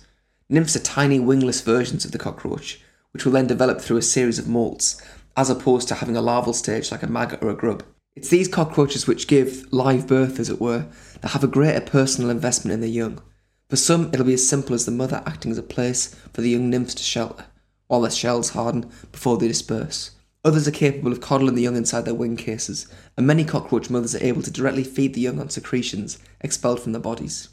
Nymphs 0.50 0.74
are 0.76 0.80
tiny 0.80 1.20
wingless 1.20 1.60
versions 1.60 2.06
of 2.06 2.12
the 2.12 2.18
cockroach, 2.18 2.80
which 3.12 3.26
will 3.26 3.32
then 3.32 3.46
develop 3.46 3.82
through 3.82 3.98
a 3.98 4.02
series 4.02 4.38
of 4.38 4.46
molts, 4.46 4.98
as 5.36 5.50
opposed 5.50 5.88
to 5.88 5.96
having 5.96 6.16
a 6.16 6.22
larval 6.22 6.54
stage 6.54 6.90
like 6.90 7.02
a 7.02 7.06
maggot 7.06 7.42
or 7.42 7.50
a 7.50 7.54
grub. 7.54 7.82
It's 8.16 8.30
these 8.30 8.48
cockroaches 8.48 9.06
which 9.06 9.28
give 9.28 9.70
live 9.72 10.06
birth, 10.06 10.40
as 10.40 10.48
it 10.48 10.58
were, 10.58 10.86
that 11.20 11.32
have 11.32 11.44
a 11.44 11.48
greater 11.48 11.82
personal 11.82 12.30
investment 12.30 12.72
in 12.72 12.80
their 12.80 12.88
young. 12.88 13.20
For 13.68 13.76
some, 13.76 14.08
it'll 14.12 14.24
be 14.24 14.32
as 14.32 14.48
simple 14.48 14.74
as 14.74 14.86
the 14.86 14.90
mother 14.90 15.22
acting 15.26 15.52
as 15.52 15.58
a 15.58 15.62
place 15.62 16.14
for 16.32 16.40
the 16.40 16.48
young 16.48 16.70
nymphs 16.70 16.94
to 16.94 17.02
shelter, 17.02 17.44
while 17.86 18.00
their 18.00 18.10
shells 18.10 18.50
harden 18.50 18.90
before 19.12 19.36
they 19.36 19.48
disperse. 19.48 20.12
Others 20.46 20.66
are 20.66 20.70
capable 20.70 21.12
of 21.12 21.20
coddling 21.20 21.56
the 21.56 21.62
young 21.62 21.76
inside 21.76 22.06
their 22.06 22.14
wing 22.14 22.38
cases, 22.38 22.86
and 23.18 23.26
many 23.26 23.44
cockroach 23.44 23.90
mothers 23.90 24.14
are 24.14 24.24
able 24.24 24.40
to 24.40 24.50
directly 24.50 24.84
feed 24.84 25.12
the 25.12 25.20
young 25.20 25.38
on 25.38 25.50
secretions 25.50 26.18
expelled 26.40 26.80
from 26.80 26.92
their 26.92 27.02
bodies. 27.02 27.50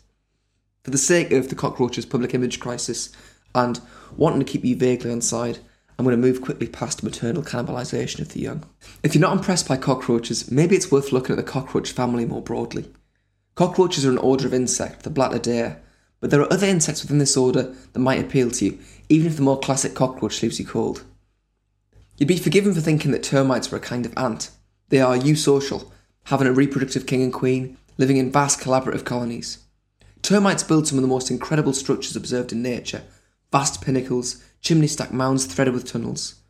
For 0.86 0.92
the 0.92 1.00
sake 1.00 1.32
of 1.32 1.50
the 1.50 1.56
cockroach's 1.56 2.06
public 2.06 2.36
image 2.36 2.60
crisis, 2.60 3.12
and 3.56 3.82
wanting 4.16 4.38
to 4.38 4.46
keep 4.46 4.64
you 4.64 4.76
vaguely 4.76 5.12
on 5.12 5.20
side, 5.20 5.58
I'm 5.98 6.06
going 6.06 6.16
to 6.16 6.22
move 6.22 6.44
quickly 6.44 6.68
past 6.68 7.02
maternal 7.02 7.42
cannibalisation 7.42 8.20
of 8.20 8.34
the 8.34 8.42
young. 8.42 8.64
If 9.02 9.16
you're 9.16 9.22
not 9.24 9.36
impressed 9.36 9.68
by 9.68 9.78
cockroaches, 9.78 10.52
maybe 10.52 10.76
it's 10.76 10.92
worth 10.92 11.12
looking 11.12 11.32
at 11.32 11.44
the 11.44 11.52
cockroach 11.52 11.92
family 11.92 12.24
more 12.24 12.44
broadly. 12.44 12.94
Cockroaches 13.56 14.06
are 14.06 14.12
an 14.12 14.20
order 14.20 14.46
of 14.46 14.54
insect, 14.54 15.02
the 15.02 15.10
Blattodea, 15.10 15.78
but 16.20 16.30
there 16.30 16.42
are 16.42 16.54
other 16.54 16.68
insects 16.68 17.02
within 17.02 17.18
this 17.18 17.36
order 17.36 17.74
that 17.94 18.00
might 18.00 18.24
appeal 18.24 18.52
to 18.52 18.66
you, 18.66 18.80
even 19.10 19.26
if 19.26 19.38
the 19.38 19.42
more 19.42 19.60
classic 19.60 19.96
cockroach 19.96 20.44
leaves 20.44 20.60
you 20.60 20.68
cold. 20.68 21.04
You'd 22.18 22.28
be 22.28 22.38
forgiven 22.38 22.76
for 22.76 22.82
thinking 22.82 23.10
that 23.10 23.24
termites 23.24 23.72
were 23.72 23.80
a 23.80 23.82
kind 23.82 24.06
of 24.06 24.16
ant. 24.16 24.52
They 24.90 25.02
are 25.02 25.18
eusocial, 25.18 25.90
having 26.26 26.46
a 26.46 26.54
reproductive 26.54 27.08
king 27.08 27.24
and 27.24 27.34
queen, 27.34 27.76
living 27.98 28.18
in 28.18 28.32
vast 28.32 28.60
collaborative 28.60 29.04
colonies. 29.04 29.65
Termites 30.26 30.64
build 30.64 30.88
some 30.88 30.98
of 30.98 31.04
the 31.04 31.08
most 31.08 31.30
incredible 31.30 31.72
structures 31.72 32.16
observed 32.16 32.52
in 32.52 32.64
nature 32.64 33.04
vast 33.52 33.80
pinnacles, 33.80 34.44
chimney 34.60 34.88
stack 34.88 35.14
mounds 35.14 35.46
threaded 35.46 35.72
with 35.72 35.86
tunnels. 35.86 36.42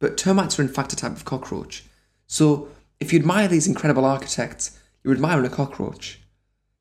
But 0.00 0.18
termites 0.18 0.58
are 0.58 0.62
in 0.62 0.68
fact 0.68 0.92
a 0.92 0.96
type 0.96 1.12
of 1.12 1.24
cockroach. 1.24 1.84
So, 2.26 2.66
if 2.98 3.12
you 3.12 3.20
admire 3.20 3.46
these 3.46 3.68
incredible 3.68 4.04
architects, 4.04 4.80
you're 5.04 5.14
admiring 5.14 5.46
a 5.46 5.48
cockroach. 5.48 6.22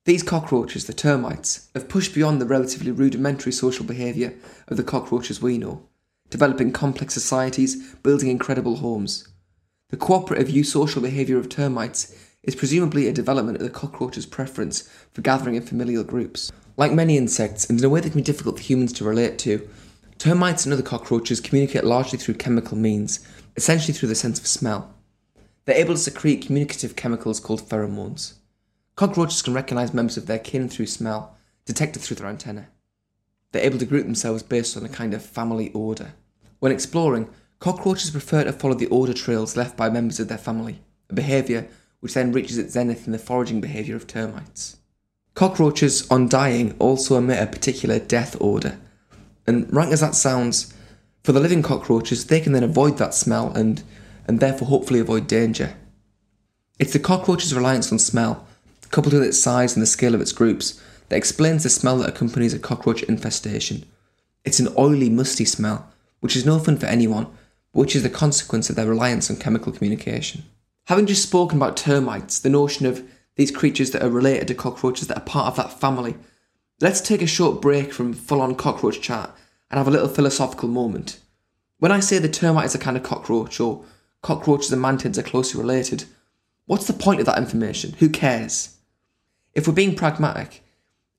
These 0.06 0.24
cockroaches, 0.24 0.88
the 0.88 0.94
termites, 0.94 1.70
have 1.76 1.88
pushed 1.88 2.16
beyond 2.16 2.42
the 2.42 2.48
relatively 2.48 2.90
rudimentary 2.90 3.52
social 3.52 3.86
behaviour 3.86 4.34
of 4.68 4.78
the 4.78 4.84
cockroaches 4.84 5.40
we 5.40 5.60
know 5.60 5.88
developing 6.32 6.72
complex 6.72 7.14
societies, 7.14 7.94
building 7.98 8.30
incredible 8.30 8.78
homes. 8.78 9.28
The 9.92 9.98
cooperative 9.98 10.48
eusocial 10.48 11.04
behaviour 11.04 11.38
of 11.38 11.48
termites 11.48 12.12
is 12.44 12.56
presumably 12.56 13.08
a 13.08 13.14
development 13.14 13.58
of 13.58 13.64
the 13.64 13.70
cockroach's 13.70 14.26
preference 14.26 14.88
for 15.12 15.22
gathering 15.22 15.56
in 15.56 15.62
familial 15.62 16.04
groups. 16.04 16.52
Like 16.76 16.92
many 16.92 17.18
insects, 17.18 17.70
and 17.70 17.80
in 17.80 17.86
a 17.86 17.90
way 17.90 18.02
that 18.02 18.10
can 18.10 18.20
be 18.20 18.24
difficult 18.24 18.58
for 18.58 18.64
humans 18.64 18.94
to 18.94 19.06
relate 19.06 19.38
to, 19.40 19.68
termites 20.18 20.66
and 20.66 20.74
other 20.74 20.84
cockroaches 20.84 21.40
communicate 21.40 21.84
largely 21.84 22.18
through 22.18 22.36
chemical 22.36 22.78
means, 22.78 23.26
essentially 23.56 23.94
through 23.94 24.10
the 24.10 24.16
sense 24.16 24.40
of 24.40 24.48
smell. 24.48 24.94
They're 25.66 25.76
able 25.76 25.94
to 25.94 26.00
secrete 26.00 26.46
communicative 26.46 26.96
chemicals 26.96 27.40
called 27.40 27.62
pheromones. 27.62 28.34
Cockroaches 28.96 29.42
can 29.42 29.54
recognise 29.54 29.94
members 29.94 30.18
of 30.18 30.28
their 30.28 30.40
kin 30.40 30.68
through 30.68 30.88
smell, 30.88 31.38
detected 31.66 32.02
through 32.02 32.18
their 32.18 32.28
antennae. 32.28 32.66
They're 33.52 33.66
able 33.66 33.80
to 33.80 33.86
group 33.86 34.06
themselves 34.06 34.44
based 34.44 34.76
on 34.76 34.84
a 34.84 34.90
kind 34.90 35.14
of 35.14 35.24
family 35.24 35.72
order. 35.74 36.14
When 36.60 36.72
exploring, 36.72 37.30
cockroaches 37.60 38.12
prefer 38.12 38.44
to 38.44 38.52
follow 38.52 38.74
the 38.74 38.88
order 38.88 39.14
trails 39.14 39.56
left 39.56 39.78
by 39.78 39.90
members 39.90 40.20
of 40.20 40.28
their 40.28 40.38
family, 40.38 40.82
a 41.10 41.14
behaviour 41.14 41.68
which 42.04 42.16
then 42.16 42.34
reaches 42.34 42.58
its 42.58 42.74
zenith 42.74 43.06
in 43.06 43.14
the 43.14 43.18
foraging 43.18 43.62
behaviour 43.62 43.96
of 43.96 44.06
termites. 44.06 44.76
Cockroaches, 45.36 46.06
on 46.12 46.28
dying, 46.28 46.76
also 46.78 47.16
emit 47.16 47.42
a 47.42 47.48
particular 47.48 47.98
death 47.98 48.36
odour. 48.42 48.78
And 49.48 49.74
rank 49.74 49.94
as 49.94 50.02
that 50.02 50.14
sounds, 50.14 50.74
for 51.24 51.32
the 51.32 51.40
living 51.40 51.62
cockroaches, 51.64 52.26
they 52.26 52.42
can 52.42 52.52
then 52.52 52.62
avoid 52.62 52.98
that 52.98 53.14
smell 53.14 53.54
and, 53.54 53.82
and 54.28 54.42
therefore 54.42 54.68
hopefully 54.68 55.00
avoid 55.00 55.28
danger. 55.28 55.78
It's 56.78 56.92
the 56.92 57.00
cockroach's 57.00 57.56
reliance 57.56 57.90
on 57.90 58.00
smell, 58.00 58.46
coupled 58.92 59.14
with 59.14 59.24
its 59.24 59.40
size 59.40 59.74
and 59.74 59.82
the 59.82 59.88
scale 59.88 60.14
of 60.14 60.20
its 60.20 60.34
groups, 60.34 60.82
that 61.08 61.16
explains 61.16 61.64
the 61.64 61.70
smell 61.70 62.00
that 62.00 62.10
accompanies 62.10 62.54
a 62.54 62.60
cockroach 62.60 63.04
infestation. 63.04 63.86
It's 64.44 64.60
an 64.60 64.74
oily, 64.78 65.10
musty 65.10 65.46
smell, 65.46 65.90
which 66.20 66.36
is 66.36 66.46
no 66.46 66.60
fun 66.60 66.76
for 66.76 66.88
anyone, 66.88 67.28
but 67.72 67.80
which 67.80 67.96
is 67.96 68.04
the 68.04 68.10
consequence 68.10 68.70
of 68.70 68.76
their 68.76 68.90
reliance 68.90 69.30
on 69.30 69.38
chemical 69.38 69.72
communication. 69.72 70.44
Having 70.88 71.08
just 71.08 71.24
spoken 71.24 71.58
about 71.58 71.78
termites, 71.78 72.40
the 72.40 72.50
notion 72.50 72.86
of 72.86 73.08
these 73.36 73.52
creatures 73.52 73.92
that 73.92 74.04
are 74.04 74.10
related 74.10 74.48
to 74.50 74.56
cockroaches 74.56 75.08
that 75.08 75.18
are 75.18 75.26
part 75.26 75.48
of 75.48 75.56
that 75.56 75.80
family, 75.80 76.16
let's 76.82 77.02
take 77.02 77.22
a 77.22 77.28
short 77.28 77.62
break 77.62 77.94
from 77.94 78.14
full 78.14 78.42
on 78.42 78.56
cockroach 78.56 79.00
chat 79.00 79.32
and 79.72 79.78
have 79.78 79.88
a 79.88 79.92
little 79.92 80.10
philosophical 80.10 80.68
moment. 80.68 81.20
When 81.80 81.92
I 81.92 82.00
say 82.00 82.20
the 82.20 82.30
termite 82.30 82.66
is 82.66 82.76
a 82.76 82.80
kind 82.80 82.98
of 82.98 83.04
cockroach, 83.04 83.60
or 83.60 83.86
cockroaches 84.22 84.72
and 84.72 84.84
mantids 84.84 85.18
are 85.18 85.24
closely 85.24 85.60
related, 85.60 86.06
what's 86.66 86.88
the 86.88 86.94
point 86.94 87.20
of 87.20 87.26
that 87.26 87.38
information? 87.38 87.94
Who 88.00 88.10
cares? 88.10 88.78
If 89.54 89.68
we're 89.68 89.74
being 89.74 89.96
pragmatic, 89.96 90.64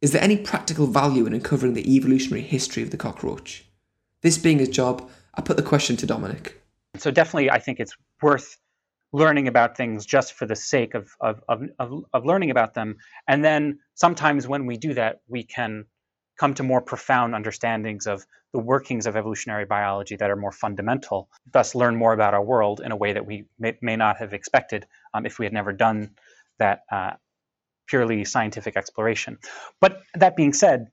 is 0.01 0.13
there 0.13 0.23
any 0.23 0.37
practical 0.37 0.87
value 0.87 1.27
in 1.27 1.33
uncovering 1.33 1.73
the 1.73 1.97
evolutionary 1.97 2.43
history 2.43 2.83
of 2.83 2.91
the 2.91 2.97
cockroach? 2.97 3.65
This 4.21 4.39
being 4.39 4.59
his 4.59 4.69
job, 4.69 5.09
I 5.35 5.41
put 5.41 5.57
the 5.57 5.63
question 5.63 5.97
to 5.97 6.07
Dominic. 6.07 6.63
So 6.99 7.11
definitely, 7.11 7.51
I 7.51 7.59
think 7.59 7.81
it's 7.81 7.97
worth 8.23 8.59
learning 9.15 9.47
about 9.47 9.77
things 9.77 10.05
just 10.05 10.33
for 10.33 10.45
the 10.45 10.57
sake 10.57 10.95
of, 10.95 11.09
of, 11.21 11.41
of, 11.49 11.63
of, 11.79 12.05
of 12.13 12.27
learning 12.27 12.51
about 12.51 12.75
them. 12.75 12.97
And 13.29 13.45
then 13.45 13.79
sometimes 13.95 14.49
when 14.49 14.67
we 14.67 14.77
do 14.77 14.93
that, 14.95 15.21
we 15.29 15.45
can 15.45 15.85
come 16.37 16.53
to 16.53 16.65
more 16.65 16.83
profound 16.83 17.33
understandings 17.33 18.09
of 18.09 18.27
the 18.53 18.59
workings 18.59 19.07
of 19.07 19.15
evolutionary 19.15 19.67
biology 19.67 20.17
that 20.17 20.31
are 20.31 20.37
more 20.37 20.51
fundamental, 20.51 21.29
thus 21.53 21.77
learn 21.77 21.95
more 21.95 22.13
about 22.13 22.35
our 22.35 22.43
world 22.43 22.81
in 22.85 22.91
a 22.91 22.97
way 22.97 23.13
that 23.13 23.25
we 23.25 23.45
may, 23.57 23.79
may 23.81 23.95
not 23.95 24.17
have 24.17 24.33
expected 24.35 24.85
um, 25.15 25.25
if 25.25 25.39
we 25.39 25.47
had 25.47 25.53
never 25.53 25.73
done 25.73 26.11
that 26.59 26.81
uh, 26.91 27.13
purely 27.87 28.25
scientific 28.25 28.77
exploration. 28.77 29.39
But 29.81 30.03
that 30.15 30.35
being 30.35 30.53
said, 30.53 30.89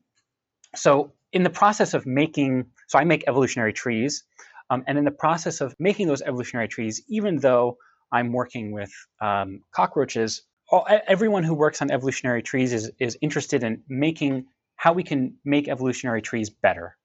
so 0.76 1.14
in 1.34 1.42
the 1.42 1.50
process 1.50 1.96
of 1.96 2.06
making, 2.06 2.68
so 2.88 3.00
I 3.00 3.04
make 3.04 3.24
evolutionary 3.28 3.74
trees, 3.74 4.24
um, 4.70 4.84
and 4.86 5.00
in 5.00 5.06
the 5.06 5.12
process 5.26 5.60
of 5.60 5.76
making 5.80 6.08
those 6.08 6.22
evolutionary 6.22 6.68
trees, 6.68 7.02
even 7.08 7.38
though 7.38 7.78
I'm 8.12 8.32
working 8.34 8.72
with 8.72 8.92
um, 9.22 9.62
cockroaches, 9.72 10.44
all, 10.72 10.88
everyone 11.08 11.44
who 11.44 11.54
works 11.54 11.82
on 11.82 11.92
evolutionary 11.92 12.42
trees 12.42 12.74
is, 12.74 12.92
is 13.00 13.18
interested 13.22 13.64
in 13.64 13.84
making 13.88 14.46
how 14.78 14.94
we 14.94 15.04
can 15.04 15.36
make 15.46 15.68
evolutionary 15.68 16.22
trees 16.22 16.50
better. 16.50 16.98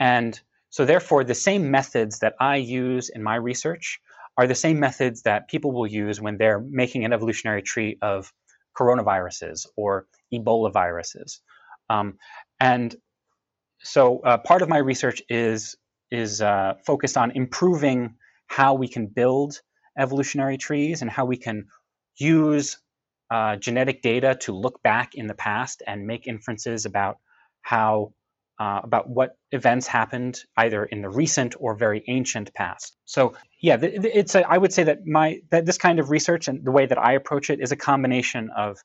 And 0.00 0.38
so, 0.70 0.84
therefore, 0.84 1.24
the 1.24 1.34
same 1.34 1.70
methods 1.70 2.18
that 2.18 2.34
I 2.40 2.56
use 2.56 3.08
in 3.08 3.22
my 3.22 3.36
research 3.36 4.00
are 4.36 4.46
the 4.46 4.54
same 4.54 4.78
methods 4.78 5.22
that 5.22 5.48
people 5.48 5.72
will 5.72 5.86
use 5.86 6.20
when 6.20 6.36
they're 6.36 6.60
making 6.60 7.04
an 7.04 7.12
evolutionary 7.12 7.62
tree 7.62 7.98
of 8.02 8.32
coronaviruses 8.78 9.66
or 9.76 10.06
Ebola 10.32 10.72
viruses. 10.72 11.40
Um, 11.90 12.18
and 12.60 12.94
so, 13.80 14.20
uh, 14.20 14.38
part 14.38 14.62
of 14.62 14.68
my 14.68 14.78
research 14.78 15.22
is 15.28 15.76
is 16.10 16.42
uh, 16.42 16.74
focused 16.86 17.16
on 17.16 17.30
improving 17.32 18.14
how 18.46 18.74
we 18.74 18.88
can 18.88 19.06
build 19.06 19.60
evolutionary 19.98 20.58
trees 20.58 21.02
and 21.02 21.10
how 21.10 21.24
we 21.24 21.36
can 21.36 21.66
use 22.16 22.78
uh, 23.30 23.56
genetic 23.56 24.02
data 24.02 24.36
to 24.40 24.52
look 24.52 24.82
back 24.82 25.14
in 25.14 25.26
the 25.26 25.34
past 25.34 25.82
and 25.86 26.06
make 26.06 26.26
inferences 26.26 26.86
about 26.86 27.18
how 27.62 28.12
uh, 28.58 28.80
about 28.82 29.08
what 29.08 29.36
events 29.52 29.86
happened 29.86 30.40
either 30.56 30.84
in 30.84 31.00
the 31.00 31.08
recent 31.08 31.54
or 31.60 31.76
very 31.76 32.02
ancient 32.08 32.52
past. 32.54 32.96
So 33.04 33.34
yeah, 33.60 33.78
it's 33.80 34.34
a, 34.34 34.48
I 34.48 34.58
would 34.58 34.72
say 34.72 34.82
that 34.84 35.06
my 35.06 35.40
that 35.50 35.64
this 35.64 35.78
kind 35.78 36.00
of 36.00 36.10
research 36.10 36.48
and 36.48 36.64
the 36.64 36.72
way 36.72 36.86
that 36.86 36.98
I 36.98 37.12
approach 37.12 37.50
it 37.50 37.60
is 37.60 37.70
a 37.70 37.76
combination 37.76 38.50
of 38.56 38.78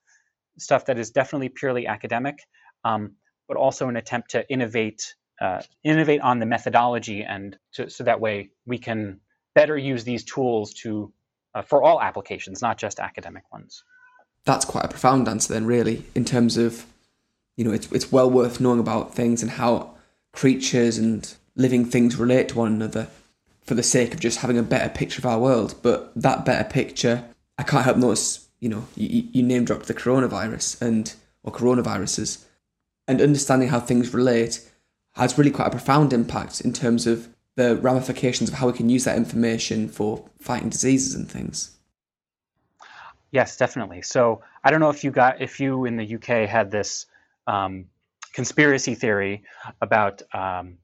stuff 0.59 0.85
that 0.85 0.99
is 0.99 1.09
definitely 1.09 1.49
purely 1.49 1.87
academic, 1.87 2.37
um, 2.83 3.15
but 3.47 3.57
also 3.57 3.89
an 3.89 3.97
attempt 3.97 4.31
to 4.31 4.47
innovate 4.47 5.15
uh, 5.41 5.61
innovate 5.83 6.21
on 6.21 6.39
the 6.39 6.45
methodology 6.45 7.23
and 7.23 7.57
to, 7.73 7.89
so 7.89 8.03
that 8.03 8.19
way 8.19 8.51
we 8.65 8.77
can 8.77 9.19
better 9.55 9.77
use 9.77 10.03
these 10.03 10.23
tools 10.23 10.73
to 10.73 11.11
uh, 11.55 11.61
for 11.61 11.83
all 11.83 12.01
applications, 12.01 12.61
not 12.61 12.77
just 12.77 12.99
academic 12.99 13.43
ones. 13.51 13.83
That's 14.45 14.65
quite 14.65 14.85
a 14.85 14.89
profound 14.89 15.27
answer 15.27 15.53
then 15.53 15.65
really 15.65 16.03
in 16.15 16.25
terms 16.25 16.57
of 16.57 16.85
you 17.55 17.63
know 17.63 17.71
it's, 17.71 17.91
it's 17.91 18.11
well 18.11 18.29
worth 18.29 18.59
knowing 18.59 18.79
about 18.79 19.13
things 19.13 19.41
and 19.41 19.51
how 19.51 19.93
creatures 20.33 20.97
and 20.97 21.33
living 21.55 21.85
things 21.85 22.15
relate 22.15 22.49
to 22.49 22.57
one 22.57 22.73
another 22.73 23.07
for 23.61 23.75
the 23.75 23.83
sake 23.83 24.13
of 24.13 24.19
just 24.19 24.39
having 24.39 24.57
a 24.57 24.63
better 24.63 24.89
picture 24.89 25.19
of 25.19 25.25
our 25.25 25.39
world. 25.39 25.75
But 25.81 26.11
that 26.15 26.45
better 26.45 26.67
picture 26.67 27.25
i 27.59 27.61
can't 27.61 27.85
help 27.85 27.97
notice 27.97 28.49
you 28.59 28.67
know 28.67 28.83
you, 28.95 29.27
you 29.31 29.43
name 29.43 29.63
dropped 29.63 29.85
the 29.85 29.93
coronavirus 29.93 30.81
and 30.81 31.13
or 31.43 31.51
coronaviruses. 31.51 32.43
And 33.07 33.21
understanding 33.21 33.67
how 33.67 33.79
things 33.79 34.13
relate 34.13 34.61
has 35.15 35.37
really 35.37 35.51
quite 35.51 35.67
a 35.67 35.71
profound 35.71 36.13
impact 36.13 36.61
in 36.61 36.71
terms 36.71 37.05
of 37.05 37.27
the 37.55 37.77
ramifications 37.77 38.49
of 38.49 38.55
how 38.55 38.67
we 38.67 38.73
can 38.73 38.89
use 38.89 39.03
that 39.03 39.17
information 39.17 39.87
for 39.87 40.29
fighting 40.39 40.69
diseases 40.69 41.13
and 41.15 41.29
things 41.29 41.73
Yes, 43.33 43.57
definitely. 43.57 44.03
So 44.03 44.43
I 44.63 44.69
don't 44.69 44.79
know 44.79 44.91
if 44.91 45.03
you 45.03 45.09
got 45.09 45.41
if 45.41 45.59
you 45.59 45.85
in 45.85 45.97
the 45.97 46.15
UK 46.15 46.47
had 46.47 46.69
this 46.69 47.07
um, 47.47 47.85
conspiracy 48.31 48.93
theory 48.93 49.43
about 49.81 50.21
um, 50.35 50.77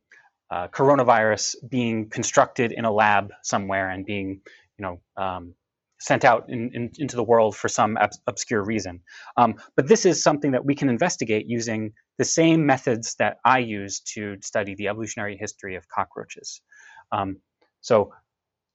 uh, 0.50 0.68
coronavirus 0.70 1.58
being 1.70 2.10
constructed 2.10 2.72
in 2.72 2.86
a 2.86 2.92
lab 2.92 3.32
somewhere 3.44 3.92
and 3.92 4.04
being, 4.04 4.42
you 4.80 4.84
know, 4.84 5.00
um, 5.16 5.54
sent 6.00 6.24
out 6.24 6.46
in, 6.50 6.72
in, 6.74 6.92
into 6.98 7.16
the 7.16 7.24
world 7.24 7.56
for 7.56 7.68
some 7.68 7.98
ab- 7.98 8.12
obscure 8.28 8.64
reason. 8.64 9.02
Um, 9.38 9.56
but 9.76 9.88
this 9.88 10.06
is 10.06 10.24
something 10.24 10.52
that 10.52 10.66
we 10.66 10.76
can 10.76 10.90
investigate 10.90 11.46
using 11.48 11.94
the 12.18 12.26
same 12.26 12.66
methods 12.66 13.16
that 13.16 13.38
I 13.44 13.60
use 13.60 14.00
to 14.14 14.38
study 14.42 14.76
the 14.76 14.88
evolutionary 14.88 15.38
history 15.38 15.76
of 15.76 15.88
cockroaches. 15.88 16.62
Um, 17.12 17.38
so 17.82 18.14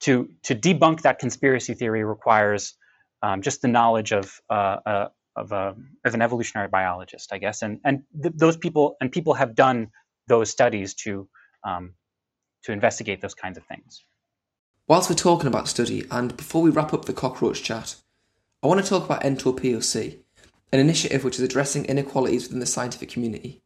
to 0.00 0.28
to 0.42 0.54
debunk 0.54 1.02
that 1.02 1.18
conspiracy 1.18 1.74
theory 1.74 2.04
requires 2.04 2.74
um, 3.22 3.42
just 3.42 3.62
the 3.62 3.68
knowledge 3.68 4.12
of 4.12 4.40
uh, 4.50 4.76
uh, 4.86 5.08
of, 5.36 5.52
a, 5.52 5.56
uh, 5.56 5.74
of 6.04 6.14
an 6.14 6.22
evolutionary 6.22 6.68
biologist, 6.68 7.32
I 7.32 7.38
guess, 7.38 7.62
and 7.62 7.80
and 7.84 8.02
th- 8.22 8.34
those 8.36 8.56
people 8.56 8.96
and 9.00 9.10
people 9.10 9.34
have 9.34 9.54
done 9.54 9.88
those 10.28 10.50
studies 10.50 10.94
to 10.94 11.28
um, 11.64 11.94
to 12.64 12.72
investigate 12.72 13.20
those 13.20 13.34
kinds 13.34 13.56
of 13.56 13.64
things. 13.64 14.04
Whilst 14.86 15.08
we're 15.08 15.16
talking 15.16 15.46
about 15.46 15.66
study, 15.66 16.04
and 16.10 16.36
before 16.36 16.60
we 16.60 16.68
wrap 16.68 16.92
up 16.92 17.06
the 17.06 17.14
cockroach 17.14 17.62
chat, 17.62 17.96
I 18.62 18.66
want 18.66 18.82
to 18.82 18.86
talk 18.86 19.06
about 19.06 19.22
ENTOPOC, 19.22 20.18
an 20.72 20.78
initiative 20.78 21.24
which 21.24 21.36
is 21.36 21.40
addressing 21.40 21.86
inequalities 21.86 22.42
within 22.42 22.58
the 22.58 22.66
scientific 22.66 23.08
community. 23.08 23.62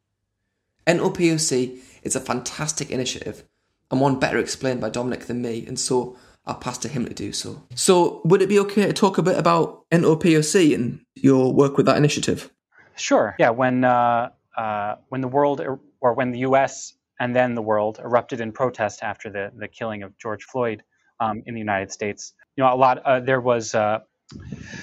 ENTOPOC 0.86 1.80
is 2.04 2.14
a 2.14 2.20
fantastic 2.20 2.92
initiative 2.92 3.42
and 3.90 4.00
one 4.00 4.20
better 4.20 4.38
explained 4.38 4.80
by 4.80 4.90
Dominic 4.90 5.26
than 5.26 5.42
me, 5.42 5.66
and 5.66 5.76
so 5.76 6.16
I'll 6.46 6.54
pass 6.54 6.78
to 6.78 6.88
him 6.88 7.04
to 7.06 7.14
do 7.14 7.32
so. 7.32 7.64
So, 7.74 8.20
would 8.24 8.40
it 8.40 8.48
be 8.48 8.60
okay 8.60 8.86
to 8.86 8.92
talk 8.92 9.18
a 9.18 9.22
bit 9.22 9.36
about 9.36 9.90
ENTOPOC 9.90 10.72
and 10.72 11.00
your 11.16 11.52
work 11.52 11.76
with 11.76 11.86
that 11.86 11.96
initiative? 11.96 12.48
Sure. 12.94 13.34
Yeah. 13.40 13.50
When 13.50 13.82
uh, 13.82 14.30
uh, 14.56 14.96
when 15.08 15.20
the 15.20 15.28
world 15.28 15.60
or 16.00 16.14
when 16.14 16.30
the 16.30 16.40
U.S. 16.40 16.94
and 17.18 17.34
then 17.34 17.56
the 17.56 17.62
world 17.62 17.98
erupted 17.98 18.40
in 18.40 18.52
protest 18.52 19.02
after 19.02 19.28
the 19.30 19.50
the 19.56 19.66
killing 19.66 20.04
of 20.04 20.16
George 20.16 20.44
Floyd 20.44 20.84
um, 21.20 21.42
in 21.46 21.54
the 21.54 21.60
United 21.60 21.92
States, 21.92 22.34
you 22.56 22.64
know, 22.64 22.72
a 22.72 22.76
lot 22.76 22.98
uh, 23.04 23.20
there 23.20 23.40
was 23.40 23.74
uh, 23.74 24.00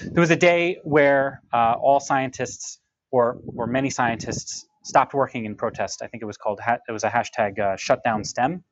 there 0.02 0.20
was 0.20 0.30
a 0.30 0.36
day 0.36 0.78
where 0.84 1.42
uh, 1.52 1.74
all 1.80 2.00
scientists 2.00 2.78
or 3.10 3.38
or 3.56 3.66
many 3.66 3.90
scientists 3.90 4.66
stopped 4.84 5.14
working 5.14 5.44
in 5.44 5.56
protest. 5.56 6.02
I 6.02 6.06
think 6.06 6.22
it 6.22 6.26
was 6.26 6.36
called 6.36 6.60
it 6.66 6.92
was 6.92 7.04
a 7.04 7.10
hashtag 7.10 7.58
uh, 7.58 7.76
shutdown 7.76 8.24
STEM. 8.24 8.64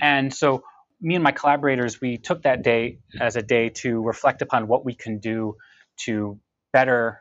And 0.00 0.32
so 0.32 0.64
me 1.00 1.14
and 1.14 1.24
my 1.24 1.32
collaborators, 1.32 2.00
we 2.00 2.18
took 2.18 2.42
that 2.42 2.62
day 2.62 2.98
as 3.18 3.36
a 3.36 3.42
day 3.42 3.70
to 3.70 4.02
reflect 4.02 4.42
upon 4.42 4.68
what 4.68 4.84
we 4.84 4.94
can 4.94 5.18
do 5.18 5.56
to 6.04 6.38
better, 6.72 7.20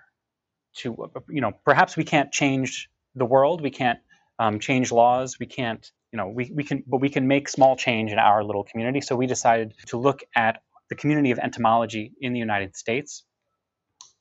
to, 0.77 1.11
you 1.29 1.41
know, 1.41 1.51
perhaps 1.63 1.95
we 1.95 2.03
can't 2.03 2.31
change 2.31 2.89
the 3.15 3.25
world, 3.25 3.61
we 3.61 3.71
can't 3.71 3.99
um, 4.37 4.59
change 4.59 4.91
laws, 4.91 5.37
we 5.39 5.45
can't, 5.45 5.91
you 6.11 6.17
know, 6.17 6.27
we, 6.27 6.51
we 6.55 6.63
can, 6.63 6.83
but 6.87 6.97
we 6.97 7.09
can 7.09 7.27
make 7.27 7.47
small 7.49 7.75
change 7.75 8.11
in 8.11 8.19
our 8.19 8.43
little 8.43 8.63
community. 8.63 9.01
So 9.01 9.15
we 9.15 9.27
decided 9.27 9.73
to 9.87 9.97
look 9.97 10.21
at 10.35 10.61
the 10.89 10.95
community 10.95 11.31
of 11.31 11.39
entomology 11.39 12.13
in 12.19 12.33
the 12.33 12.39
United 12.39 12.75
States 12.75 13.23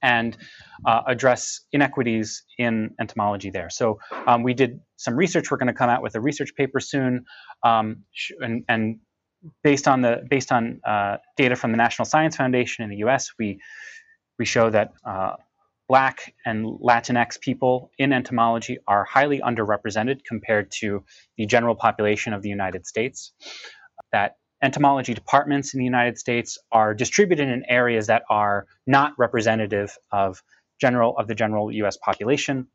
and 0.03 0.37
uh, 0.87 1.03
address 1.07 1.61
inequities 1.73 2.45
in 2.59 2.95
entomology 3.01 3.51
there. 3.51 3.71
So 3.71 3.99
um, 4.27 4.43
we 4.43 4.55
did 4.55 4.81
some 4.97 5.17
research. 5.17 5.51
We're 5.51 5.57
going 5.57 5.69
to 5.69 5.73
come 5.73 5.91
out 5.91 6.03
with 6.03 6.15
a 6.15 6.21
research 6.21 6.55
paper 6.55 6.81
soon, 6.81 7.25
um, 7.65 8.05
and, 8.41 8.65
and, 8.69 8.99
based 9.63 9.87
on 9.87 10.03
the 10.03 10.25
based 10.29 10.51
on 10.51 10.81
uh, 10.85 11.17
data 11.37 11.55
from 11.55 11.71
the 11.71 11.77
National 11.77 12.05
Science 12.05 12.35
Foundation 12.37 12.83
in 12.83 12.91
the 12.91 12.97
U.S., 12.99 13.31
we 13.39 13.61
we 14.37 14.45
show 14.45 14.69
that 14.71 14.93
uh, 15.05 15.35
Black 15.89 16.35
and 16.45 16.67
Latinx 16.67 17.41
people 17.41 17.91
in 17.99 18.13
entomology 18.13 18.79
are 18.87 19.05
highly 19.05 19.41
underrepresented 19.41 20.23
compared 20.25 20.71
to 20.81 21.05
the 21.39 21.47
general 21.47 21.75
population 21.75 22.35
of 22.35 22.43
the 22.43 22.51
United 22.51 22.87
States. 22.87 23.33
That 24.13 24.37
entomology 24.63 25.15
departments 25.15 25.73
in 25.73 25.79
the 25.79 25.85
United 25.85 26.19
States 26.19 26.59
are 26.71 26.93
distributed 26.95 27.49
in 27.49 27.65
areas 27.69 28.09
that 28.09 28.23
are 28.29 28.67
not 28.87 29.13
representative 29.19 29.97
of 30.13 30.43
general 30.81 31.17
of 31.17 31.27
the 31.27 31.35
general 31.35 31.73
U.S. 31.73 31.97
population. 31.97 32.67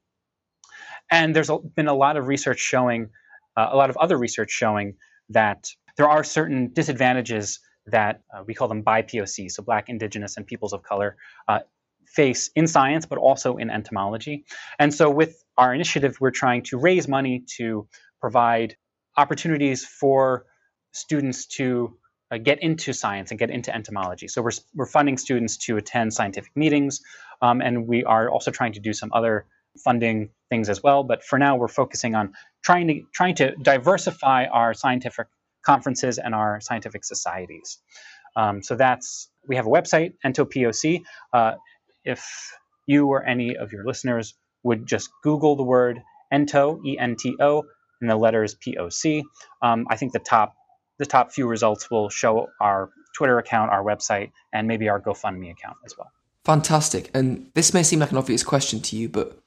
And 1.12 1.36
there's 1.36 1.52
been 1.76 1.88
a 1.88 1.94
lot 1.94 2.18
of 2.18 2.28
research 2.28 2.60
showing, 2.60 3.10
uh, 3.56 3.70
a 3.72 3.76
lot 3.76 3.90
of 3.90 3.98
other 3.98 4.18
research 4.18 4.50
showing 4.50 4.96
that 5.30 5.68
there 5.98 6.10
are 6.10 6.24
certain 6.24 6.72
disadvantages 6.74 7.60
that 7.88 8.22
uh, 8.36 8.44
we 8.46 8.54
call 8.54 8.68
them 8.68 8.84
BIPOC, 8.84 9.52
so 9.52 9.62
Black, 9.62 9.90
Indigenous, 9.90 10.38
and 10.38 10.48
Peoples 10.48 10.74
of 10.74 10.84
Color, 10.84 11.18
uh, 11.48 11.60
face 12.14 12.50
in 12.56 12.68
science, 12.68 13.06
but 13.06 13.18
also 13.18 13.58
in 13.58 13.70
entomology. 13.70 14.46
And 14.80 14.94
so, 14.94 15.10
with 15.10 15.44
our 15.58 15.74
initiative, 15.74 16.18
we're 16.20 16.32
trying 16.32 16.64
to 16.64 16.78
raise 16.78 17.08
money 17.08 17.44
to 17.58 17.88
provide 18.22 18.76
opportunities 19.18 19.86
for 19.86 20.46
students 20.92 21.46
to 21.46 21.98
uh, 22.32 22.38
get 22.38 22.62
into 22.62 22.94
science 22.94 23.32
and 23.32 23.40
get 23.40 23.50
into 23.50 23.74
entomology. 23.74 24.28
So, 24.28 24.42
we're, 24.42 24.52
we're 24.74 24.86
funding 24.86 25.18
students 25.18 25.58
to 25.66 25.78
attend 25.78 26.14
scientific 26.14 26.52
meetings, 26.56 27.02
um, 27.42 27.62
and 27.62 27.88
we 27.88 28.04
are 28.04 28.30
also 28.30 28.52
trying 28.52 28.74
to 28.74 28.80
do 28.80 28.94
some 28.94 29.12
other 29.14 29.46
funding 29.84 30.30
things 30.50 30.70
as 30.70 30.84
well. 30.84 31.04
But 31.04 31.24
for 31.24 31.40
now, 31.40 31.56
we're 31.56 31.68
focusing 31.68 32.16
on 32.16 32.34
trying 32.64 32.88
to 32.88 33.02
trying 33.14 33.36
to 33.36 33.56
diversify 33.56 34.46
our 34.46 34.74
scientific 34.74 35.28
conferences 35.66 36.20
and 36.20 36.36
our 36.36 36.60
scientific 36.62 37.04
societies. 37.06 37.80
Um, 38.36 38.62
so 38.62 38.76
that's 38.76 39.30
we 39.48 39.56
have 39.56 39.66
a 39.66 39.70
website, 39.70 40.14
EntoPOC. 40.26 41.04
Uh, 41.34 41.54
if 42.06 42.54
you 42.86 43.08
or 43.08 43.24
any 43.24 43.56
of 43.56 43.72
your 43.72 43.86
listeners 43.86 44.36
would 44.64 44.86
just 44.86 45.10
Google 45.24 45.56
the 45.56 45.64
word 45.64 46.02
Ento, 46.34 46.84
E 46.86 46.98
N 46.98 47.16
T 47.16 47.36
O, 47.40 47.64
and 48.02 48.10
the 48.10 48.16
letters 48.16 48.56
POC, 48.56 49.24
um, 49.62 49.86
I 49.90 49.96
think 49.96 50.14
the 50.14 50.20
top 50.20 50.56
the 51.00 51.06
top 51.06 51.32
few 51.32 51.48
results 51.48 51.90
will 51.90 52.10
show 52.10 52.48
our 52.62 52.90
Twitter 53.16 53.38
account, 53.40 53.72
our 53.72 53.84
website, 53.84 54.32
and 54.54 54.68
maybe 54.68 54.90
our 54.90 55.00
GoFundMe 55.00 55.52
account 55.52 55.78
as 55.86 55.98
well. 55.98 56.12
Fantastic. 56.46 57.10
And 57.14 57.50
this 57.54 57.74
may 57.74 57.84
seem 57.84 58.00
like 58.00 58.12
an 58.12 58.18
obvious 58.18 58.44
question 58.44 58.82
to 58.82 58.96
you, 58.96 59.10
but 59.10 59.38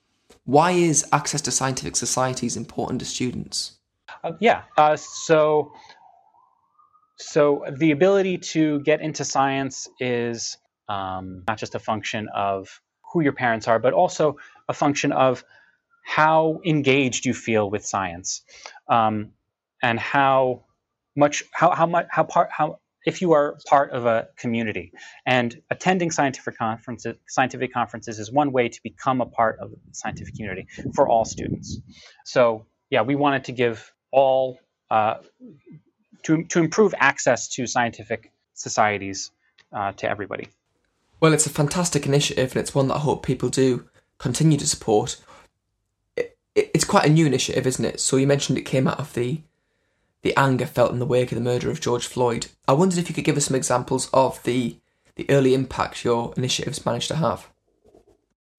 why 0.44 0.72
is 0.72 1.04
access 1.12 1.40
to 1.42 1.50
scientific 1.50 1.96
societies 1.96 2.56
important 2.56 3.00
to 3.00 3.06
students? 3.06 3.78
Uh, 4.24 4.32
yeah. 4.40 4.62
Uh, 4.76 4.96
so, 4.96 5.72
so 7.16 7.64
the 7.78 7.90
ability 7.90 8.38
to 8.38 8.80
get 8.80 9.00
into 9.00 9.24
science 9.24 9.88
is 10.00 10.56
um, 10.88 11.42
not 11.46 11.58
just 11.58 11.74
a 11.74 11.78
function 11.78 12.28
of 12.34 12.80
who 13.12 13.20
your 13.22 13.32
parents 13.32 13.68
are, 13.68 13.78
but 13.78 13.92
also 13.92 14.36
a 14.68 14.74
function 14.74 15.12
of 15.12 15.44
how 16.04 16.60
engaged 16.64 17.26
you 17.26 17.34
feel 17.34 17.68
with 17.68 17.84
science, 17.84 18.42
um, 18.88 19.32
and 19.82 19.98
how 19.98 20.64
much 21.16 21.44
how 21.52 21.70
how 21.70 21.86
much 21.86 22.06
how 22.10 22.24
part 22.24 22.50
how 22.50 22.78
if 23.04 23.22
you 23.22 23.32
are 23.32 23.56
part 23.66 23.90
of 23.92 24.06
a 24.06 24.28
community. 24.36 24.92
And 25.24 25.60
attending 25.70 26.10
scientific 26.10 26.56
conferences 26.58 27.16
scientific 27.28 27.72
conferences 27.72 28.18
is 28.18 28.30
one 28.30 28.52
way 28.52 28.68
to 28.68 28.82
become 28.82 29.20
a 29.20 29.26
part 29.26 29.58
of 29.60 29.70
the 29.70 29.78
scientific 29.92 30.34
community 30.34 30.66
for 30.94 31.08
all 31.08 31.24
students. 31.24 31.80
So 32.24 32.66
yeah 32.90 33.02
we 33.02 33.14
wanted 33.14 33.44
to 33.44 33.52
give 33.52 33.92
all 34.12 34.58
uh, 34.90 35.16
to, 36.22 36.44
to 36.44 36.60
improve 36.60 36.94
access 36.98 37.48
to 37.48 37.66
scientific 37.66 38.32
societies 38.54 39.30
uh, 39.72 39.92
to 39.92 40.08
everybody 40.08 40.48
well 41.20 41.32
it's 41.32 41.46
a 41.46 41.50
fantastic 41.50 42.06
initiative 42.06 42.52
and 42.52 42.60
it's 42.60 42.74
one 42.74 42.88
that 42.88 42.96
i 42.96 42.98
hope 42.98 43.24
people 43.24 43.48
do 43.48 43.88
continue 44.18 44.58
to 44.58 44.66
support 44.66 45.16
it, 46.16 46.36
it, 46.54 46.70
it's 46.74 46.84
quite 46.84 47.06
a 47.06 47.12
new 47.12 47.26
initiative 47.26 47.66
isn't 47.66 47.84
it 47.84 48.00
so 48.00 48.16
you 48.16 48.26
mentioned 48.26 48.58
it 48.58 48.62
came 48.62 48.86
out 48.86 48.98
of 48.98 49.12
the 49.14 49.40
the 50.26 50.36
anger 50.36 50.66
felt 50.66 50.90
in 50.90 50.98
the 50.98 51.06
wake 51.06 51.30
of 51.30 51.36
the 51.36 51.44
murder 51.44 51.70
of 51.70 51.80
George 51.80 52.04
Floyd. 52.04 52.48
I 52.66 52.72
wondered 52.72 52.98
if 52.98 53.08
you 53.08 53.14
could 53.14 53.22
give 53.22 53.36
us 53.36 53.46
some 53.46 53.54
examples 53.54 54.10
of 54.12 54.42
the 54.42 54.76
the 55.14 55.24
early 55.30 55.54
impact 55.54 56.04
your 56.04 56.34
initiatives 56.36 56.84
managed 56.84 57.06
to 57.08 57.14
have. 57.14 57.48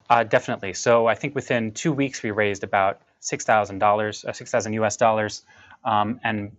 Uh, 0.08 0.24
definitely. 0.24 0.72
So 0.72 1.06
I 1.06 1.14
think 1.14 1.34
within 1.34 1.72
two 1.72 1.92
weeks 1.92 2.22
we 2.22 2.30
raised 2.30 2.64
about 2.64 3.02
six 3.20 3.44
thousand 3.44 3.80
dollars, 3.80 4.24
uh, 4.24 4.32
six 4.32 4.50
thousand 4.50 4.72
U.S. 4.74 4.96
dollars, 4.96 5.42
um, 5.84 6.18
and 6.24 6.56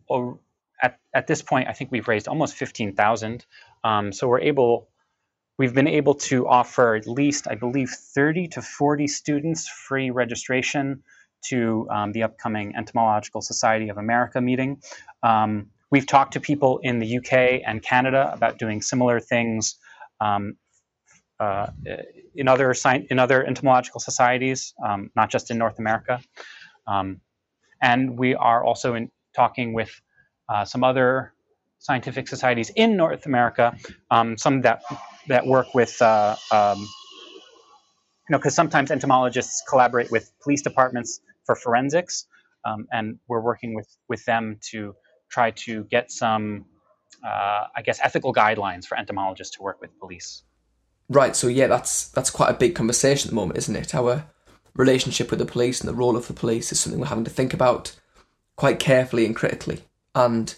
at 0.79 0.99
at 1.15 1.25
this 1.25 1.41
point 1.41 1.67
I 1.67 1.73
think 1.73 1.91
we've 1.91 2.07
raised 2.07 2.27
almost 2.27 2.53
fifteen 2.53 2.93
thousand. 2.93 3.47
Um, 3.83 4.11
so 4.13 4.27
we're 4.27 4.41
able, 4.41 4.89
we've 5.59 5.73
been 5.75 5.87
able 5.87 6.15
to 6.15 6.47
offer 6.47 6.95
at 6.95 7.05
least 7.05 7.47
I 7.47 7.53
believe 7.53 7.91
thirty 7.91 8.47
to 8.47 8.61
forty 8.63 9.07
students 9.07 9.67
free 9.67 10.09
registration 10.09 11.03
to 11.49 11.87
um, 11.91 12.11
the 12.13 12.23
upcoming 12.23 12.75
Entomological 12.75 13.41
Society 13.41 13.89
of 13.89 13.97
America 13.97 14.41
meeting. 14.41 14.81
Um, 15.21 15.67
we've 15.91 16.07
talked 16.07 16.33
to 16.33 16.39
people 16.39 16.79
in 16.81 16.99
the 16.99 17.17
UK 17.17 17.61
and 17.65 17.83
Canada 17.83 18.31
about 18.33 18.57
doing 18.57 18.81
similar 18.81 19.19
things 19.19 19.75
um, 20.19 20.55
uh, 21.39 21.67
in 22.35 22.47
other 22.47 22.73
in 23.09 23.19
other 23.19 23.45
entomological 23.45 23.99
societies, 23.99 24.73
um, 24.83 25.11
not 25.15 25.29
just 25.29 25.51
in 25.51 25.57
North 25.57 25.77
America. 25.77 26.19
Um, 26.87 27.21
and 27.81 28.17
we 28.17 28.35
are 28.35 28.63
also 28.63 28.95
in 28.95 29.11
talking 29.35 29.73
with 29.73 29.91
uh, 30.49 30.65
some 30.65 30.83
other 30.83 31.33
scientific 31.79 32.27
societies 32.27 32.71
in 32.75 32.97
North 32.97 33.25
America, 33.25 33.75
um, 34.11 34.37
some 34.37 34.61
that 34.61 34.81
that 35.29 35.47
work 35.47 35.73
with 35.73 36.01
uh, 36.01 36.35
you 38.29 38.33
know, 38.33 38.37
because 38.37 38.53
sometimes 38.53 38.91
entomologists 38.91 39.63
collaborate 39.67 40.11
with 40.11 40.31
police 40.41 40.61
departments 40.61 41.19
for 41.45 41.55
forensics, 41.55 42.27
um, 42.63 42.87
and 42.91 43.17
we're 43.27 43.41
working 43.41 43.73
with 43.73 43.87
with 44.07 44.23
them 44.25 44.59
to 44.69 44.95
try 45.29 45.51
to 45.51 45.83
get 45.85 46.11
some, 46.11 46.65
uh, 47.25 47.65
I 47.75 47.81
guess, 47.83 47.99
ethical 48.03 48.33
guidelines 48.33 48.85
for 48.85 48.97
entomologists 48.97 49.55
to 49.57 49.63
work 49.63 49.81
with 49.81 49.97
police. 49.99 50.43
Right. 51.09 51.35
So 51.35 51.47
yeah, 51.47 51.65
that's 51.65 52.09
that's 52.09 52.29
quite 52.29 52.51
a 52.51 52.53
big 52.53 52.75
conversation 52.75 53.27
at 53.27 53.31
the 53.31 53.35
moment, 53.35 53.57
isn't 53.57 53.75
it? 53.75 53.95
Our 53.95 54.25
relationship 54.75 55.31
with 55.31 55.39
the 55.39 55.45
police 55.45 55.81
and 55.81 55.89
the 55.89 55.95
role 55.95 56.15
of 56.15 56.27
the 56.27 56.33
police 56.33 56.71
is 56.71 56.79
something 56.79 56.99
we're 56.99 57.07
having 57.07 57.23
to 57.23 57.31
think 57.31 57.53
about 57.53 57.95
quite 58.55 58.77
carefully 58.77 59.25
and 59.25 59.35
critically. 59.35 59.81
And 60.13 60.53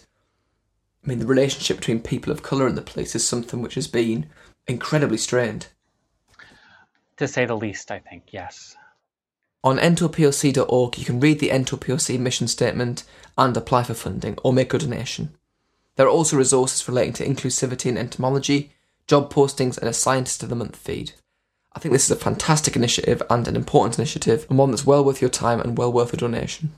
I 1.02 1.08
mean, 1.08 1.20
the 1.20 1.26
relationship 1.26 1.78
between 1.78 2.00
people 2.00 2.30
of 2.30 2.42
colour 2.42 2.66
and 2.66 2.76
the 2.76 2.82
police 2.82 3.14
is 3.14 3.26
something 3.26 3.62
which 3.62 3.76
has 3.76 3.88
been 3.88 4.26
incredibly 4.66 5.18
strained. 5.18 5.68
To 7.18 7.28
say 7.28 7.44
the 7.44 7.56
least, 7.56 7.90
I 7.90 7.98
think, 7.98 8.32
yes. 8.32 8.76
On 9.64 9.78
entopoc.org, 9.78 10.98
you 10.98 11.04
can 11.04 11.20
read 11.20 11.38
the 11.38 11.50
EntoPOC 11.50 12.18
mission 12.18 12.48
statement 12.48 13.04
and 13.38 13.56
apply 13.56 13.84
for 13.84 13.94
funding 13.94 14.36
or 14.42 14.52
make 14.52 14.74
a 14.74 14.78
donation. 14.78 15.34
There 15.96 16.06
are 16.06 16.10
also 16.10 16.36
resources 16.36 16.88
relating 16.88 17.12
to 17.14 17.26
inclusivity 17.26 17.86
in 17.86 17.96
entomology, 17.96 18.72
job 19.06 19.32
postings, 19.32 19.78
and 19.78 19.88
a 19.88 19.92
Scientist 19.92 20.42
of 20.42 20.48
the 20.48 20.56
Month 20.56 20.76
feed. 20.76 21.12
I 21.74 21.78
think 21.78 21.92
this 21.92 22.04
is 22.04 22.10
a 22.10 22.16
fantastic 22.16 22.76
initiative 22.76 23.22
and 23.30 23.46
an 23.46 23.56
important 23.56 23.98
initiative, 23.98 24.46
and 24.48 24.58
one 24.58 24.70
that's 24.70 24.86
well 24.86 25.04
worth 25.04 25.20
your 25.20 25.30
time 25.30 25.60
and 25.60 25.78
well 25.78 25.92
worth 25.92 26.12
a 26.12 26.16
donation. 26.16 26.72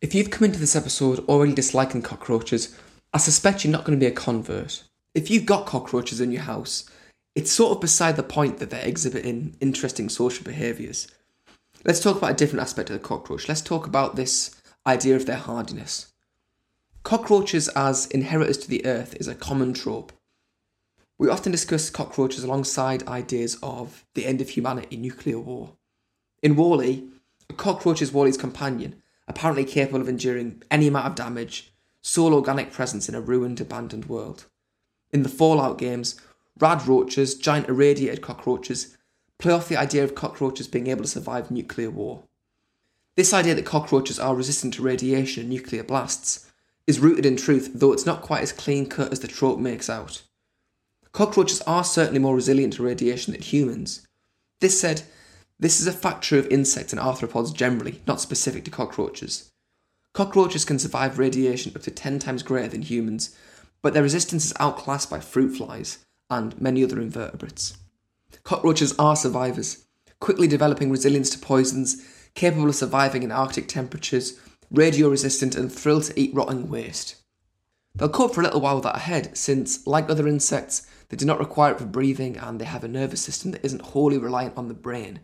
If 0.00 0.14
you've 0.14 0.30
come 0.30 0.44
into 0.44 0.58
this 0.58 0.76
episode 0.76 1.18
already 1.28 1.52
disliking 1.52 2.02
cockroaches, 2.02 2.78
I 3.12 3.18
suspect 3.18 3.64
you're 3.64 3.72
not 3.72 3.84
going 3.84 3.98
to 3.98 4.02
be 4.02 4.10
a 4.10 4.14
convert. 4.14 4.84
If 5.14 5.30
you've 5.30 5.46
got 5.46 5.66
cockroaches 5.66 6.20
in 6.20 6.32
your 6.32 6.42
house, 6.42 6.88
it's 7.34 7.52
sort 7.52 7.72
of 7.72 7.80
beside 7.80 8.16
the 8.16 8.22
point 8.22 8.58
that 8.58 8.70
they're 8.70 8.86
exhibiting 8.86 9.56
interesting 9.60 10.08
social 10.08 10.44
behaviours. 10.44 11.08
Let's 11.84 12.00
talk 12.00 12.16
about 12.16 12.32
a 12.32 12.34
different 12.34 12.62
aspect 12.62 12.90
of 12.90 12.94
the 12.94 13.06
cockroach. 13.06 13.48
Let's 13.48 13.62
talk 13.62 13.86
about 13.86 14.16
this 14.16 14.54
idea 14.86 15.16
of 15.16 15.26
their 15.26 15.36
hardiness. 15.36 16.12
Cockroaches 17.02 17.68
as 17.68 18.06
inheritors 18.06 18.58
to 18.58 18.68
the 18.68 18.84
earth 18.84 19.14
is 19.18 19.28
a 19.28 19.34
common 19.34 19.72
trope. 19.72 20.12
We 21.18 21.28
often 21.28 21.52
discuss 21.52 21.90
cockroaches 21.90 22.44
alongside 22.44 23.06
ideas 23.06 23.58
of 23.62 24.04
the 24.14 24.26
end 24.26 24.40
of 24.40 24.50
humanity, 24.50 24.96
nuclear 24.96 25.38
war. 25.38 25.76
In 26.42 26.56
WALL-E, 26.56 27.08
a 27.48 27.52
cockroach 27.52 28.02
is 28.02 28.12
WALL-E's 28.12 28.36
companion, 28.36 29.02
apparently 29.28 29.64
capable 29.64 30.00
of 30.00 30.08
enduring 30.08 30.62
any 30.70 30.88
amount 30.88 31.06
of 31.06 31.14
damage, 31.14 31.72
sole 32.02 32.34
organic 32.34 32.72
presence 32.72 33.08
in 33.08 33.14
a 33.14 33.20
ruined, 33.20 33.60
abandoned 33.60 34.06
world. 34.06 34.46
In 35.10 35.22
the 35.22 35.28
Fallout 35.28 35.78
games, 35.78 36.20
rad 36.60 36.86
roaches, 36.86 37.34
giant 37.34 37.68
irradiated 37.68 38.22
cockroaches, 38.22 38.96
play 39.38 39.52
off 39.52 39.68
the 39.68 39.76
idea 39.76 40.04
of 40.04 40.14
cockroaches 40.14 40.68
being 40.68 40.86
able 40.86 41.02
to 41.02 41.08
survive 41.08 41.50
nuclear 41.50 41.90
war. 41.90 42.24
This 43.16 43.32
idea 43.34 43.54
that 43.54 43.66
cockroaches 43.66 44.18
are 44.18 44.34
resistant 44.34 44.74
to 44.74 44.82
radiation 44.82 45.42
and 45.42 45.50
nuclear 45.50 45.82
blasts 45.82 46.50
is 46.86 47.00
rooted 47.00 47.26
in 47.26 47.36
truth, 47.36 47.70
though 47.74 47.92
it's 47.92 48.06
not 48.06 48.22
quite 48.22 48.42
as 48.42 48.52
clean 48.52 48.86
cut 48.86 49.12
as 49.12 49.20
the 49.20 49.28
trope 49.28 49.58
makes 49.58 49.90
out. 49.90 50.22
Cockroaches 51.12 51.60
are 51.62 51.84
certainly 51.84 52.20
more 52.20 52.34
resilient 52.34 52.74
to 52.74 52.82
radiation 52.82 53.32
than 53.32 53.42
humans. 53.42 54.06
This 54.60 54.80
said, 54.80 55.02
this 55.58 55.80
is 55.80 55.86
a 55.86 55.92
factor 55.92 56.38
of 56.38 56.46
insects 56.46 56.92
and 56.92 57.02
arthropods 57.02 57.54
generally, 57.54 58.00
not 58.06 58.20
specific 58.20 58.64
to 58.64 58.70
cockroaches. 58.70 59.50
Cockroaches 60.14 60.64
can 60.64 60.78
survive 60.78 61.18
radiation 61.18 61.72
up 61.74 61.82
to 61.82 61.90
10 61.90 62.18
times 62.18 62.42
greater 62.42 62.68
than 62.68 62.82
humans, 62.82 63.36
but 63.82 63.92
their 63.92 64.02
resistance 64.02 64.46
is 64.46 64.54
outclassed 64.58 65.10
by 65.10 65.20
fruit 65.20 65.56
flies 65.56 65.98
and 66.30 66.58
many 66.60 66.84
other 66.84 67.00
invertebrates. 67.00 67.76
Cockroaches 68.44 68.94
are 68.98 69.16
survivors, 69.16 69.86
quickly 70.20 70.46
developing 70.46 70.90
resilience 70.90 71.30
to 71.30 71.38
poisons, 71.38 72.06
capable 72.34 72.68
of 72.68 72.74
surviving 72.74 73.22
in 73.22 73.32
Arctic 73.32 73.68
temperatures, 73.68 74.38
radio 74.70 75.08
resistant, 75.08 75.54
and 75.54 75.72
thrilled 75.72 76.04
to 76.04 76.18
eat 76.18 76.34
rotting 76.34 76.68
waste. 76.68 77.16
They'll 77.94 78.08
cope 78.08 78.34
for 78.34 78.40
a 78.40 78.44
little 78.44 78.60
while 78.60 78.76
without 78.76 78.96
a 78.96 79.00
head, 79.00 79.36
since, 79.36 79.86
like 79.86 80.08
other 80.08 80.28
insects, 80.28 80.86
they 81.08 81.16
do 81.16 81.26
not 81.26 81.40
require 81.40 81.72
it 81.72 81.78
for 81.78 81.86
breathing 81.86 82.36
and 82.36 82.60
they 82.60 82.64
have 82.64 82.84
a 82.84 82.88
nervous 82.88 83.20
system 83.20 83.50
that 83.50 83.64
isn't 83.64 83.82
wholly 83.82 84.16
reliant 84.16 84.56
on 84.56 84.68
the 84.68 84.74
brain. 84.74 85.20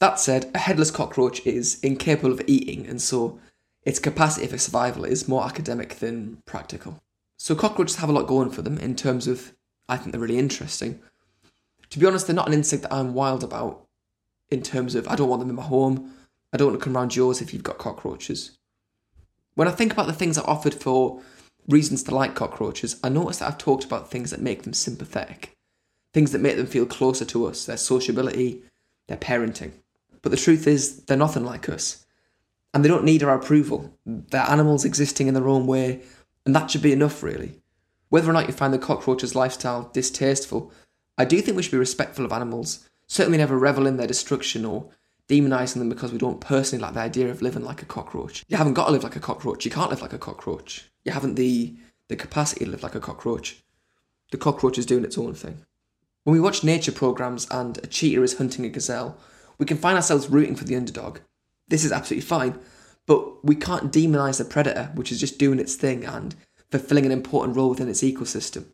That 0.00 0.18
said, 0.18 0.50
a 0.52 0.58
headless 0.58 0.90
cockroach 0.90 1.46
is 1.46 1.78
incapable 1.80 2.32
of 2.32 2.42
eating, 2.48 2.86
and 2.88 3.00
so 3.00 3.38
its 3.84 4.00
capacity 4.00 4.48
for 4.48 4.58
survival 4.58 5.04
is 5.04 5.28
more 5.28 5.44
academic 5.44 6.00
than 6.00 6.42
practical. 6.44 7.00
So, 7.36 7.54
cockroaches 7.54 7.96
have 7.96 8.08
a 8.08 8.12
lot 8.12 8.26
going 8.26 8.50
for 8.50 8.62
them 8.62 8.78
in 8.78 8.96
terms 8.96 9.28
of, 9.28 9.52
I 9.92 9.98
think 9.98 10.12
they're 10.12 10.20
really 10.20 10.38
interesting, 10.38 11.00
to 11.90 11.98
be 11.98 12.06
honest, 12.06 12.26
they're 12.26 12.34
not 12.34 12.48
an 12.48 12.54
insect 12.54 12.82
that 12.84 12.92
I'm 12.94 13.12
wild 13.12 13.44
about 13.44 13.86
in 14.50 14.62
terms 14.62 14.94
of 14.94 15.06
I 15.06 15.14
don't 15.14 15.28
want 15.28 15.40
them 15.40 15.50
in 15.50 15.56
my 15.56 15.62
home. 15.62 16.14
I 16.52 16.56
don't 16.56 16.68
want 16.68 16.80
to 16.80 16.84
come 16.84 16.96
around 16.96 17.14
yours 17.14 17.42
if 17.42 17.52
you've 17.52 17.62
got 17.62 17.76
cockroaches. 17.76 18.56
When 19.54 19.68
I 19.68 19.72
think 19.72 19.92
about 19.92 20.06
the 20.06 20.14
things 20.14 20.38
I 20.38 20.42
offered 20.44 20.72
for 20.72 21.20
reasons 21.68 22.02
to 22.04 22.14
like 22.14 22.34
cockroaches, 22.34 22.98
I 23.04 23.10
notice 23.10 23.38
that 23.38 23.48
I've 23.48 23.58
talked 23.58 23.84
about 23.84 24.10
things 24.10 24.30
that 24.30 24.40
make 24.40 24.62
them 24.62 24.72
sympathetic, 24.72 25.54
things 26.14 26.32
that 26.32 26.40
make 26.40 26.56
them 26.56 26.66
feel 26.66 26.86
closer 26.86 27.26
to 27.26 27.46
us, 27.46 27.66
their 27.66 27.76
sociability, 27.76 28.62
their 29.08 29.18
parenting. 29.18 29.72
But 30.22 30.30
the 30.30 30.38
truth 30.38 30.66
is, 30.66 31.04
they're 31.04 31.16
nothing 31.18 31.44
like 31.44 31.68
us. 31.68 32.06
And 32.72 32.82
they 32.82 32.88
don't 32.88 33.04
need 33.04 33.22
our 33.22 33.34
approval. 33.34 33.92
They're 34.06 34.48
animals 34.48 34.86
existing 34.86 35.26
in 35.26 35.34
their 35.34 35.48
own 35.48 35.66
way, 35.66 36.00
and 36.46 36.54
that 36.56 36.70
should 36.70 36.80
be 36.80 36.92
enough, 36.92 37.22
really. 37.22 37.61
Whether 38.12 38.28
or 38.28 38.34
not 38.34 38.46
you 38.46 38.52
find 38.52 38.74
the 38.74 38.78
cockroach's 38.78 39.34
lifestyle 39.34 39.88
distasteful 39.94 40.70
I 41.16 41.24
do 41.24 41.40
think 41.40 41.56
we 41.56 41.62
should 41.62 41.72
be 41.72 41.78
respectful 41.78 42.26
of 42.26 42.32
animals, 42.32 42.86
certainly 43.06 43.38
never 43.38 43.58
revel 43.58 43.86
in 43.86 43.96
their 43.96 44.06
destruction 44.06 44.66
or 44.66 44.90
demonising 45.28 45.78
them 45.78 45.88
because 45.88 46.12
we 46.12 46.18
don't 46.18 46.38
personally 46.38 46.82
like 46.82 46.92
the 46.92 47.00
idea 47.00 47.30
of 47.30 47.40
living 47.40 47.64
like 47.64 47.80
a 47.80 47.86
cockroach. 47.86 48.44
You 48.48 48.58
haven't 48.58 48.74
got 48.74 48.86
to 48.86 48.92
live 48.92 49.02
like 49.02 49.16
a 49.16 49.20
cockroach. 49.20 49.64
You 49.64 49.70
can't 49.70 49.88
live 49.88 50.02
like 50.02 50.12
a 50.12 50.18
cockroach. 50.18 50.90
You 51.06 51.12
haven't 51.12 51.36
the, 51.36 51.74
the 52.08 52.16
capacity 52.16 52.66
to 52.66 52.70
live 52.70 52.82
like 52.82 52.94
a 52.94 53.00
cockroach. 53.00 53.62
The 54.30 54.36
cockroach 54.36 54.76
is 54.76 54.84
doing 54.84 55.04
its 55.04 55.16
own 55.16 55.32
thing. 55.32 55.64
When 56.24 56.34
we 56.34 56.40
watch 56.40 56.62
nature 56.62 56.92
programs 56.92 57.46
and 57.50 57.78
a 57.78 57.86
cheetah 57.86 58.22
is 58.22 58.36
hunting 58.36 58.66
a 58.66 58.68
gazelle, 58.68 59.16
we 59.56 59.64
can 59.64 59.78
find 59.78 59.96
ourselves 59.96 60.28
rooting 60.28 60.56
for 60.56 60.64
the 60.64 60.76
underdog. 60.76 61.20
This 61.66 61.82
is 61.82 61.92
absolutely 61.92 62.26
fine, 62.26 62.58
but 63.06 63.42
we 63.42 63.54
can't 63.54 63.90
demonise 63.90 64.36
the 64.36 64.44
predator, 64.44 64.90
which 64.96 65.12
is 65.12 65.18
just 65.18 65.38
doing 65.38 65.58
its 65.58 65.76
thing 65.76 66.04
and 66.04 66.34
fulfilling 66.72 67.06
an 67.06 67.12
important 67.12 67.54
role 67.54 67.68
within 67.70 67.88
its 67.88 68.02
ecosystem. 68.02 68.64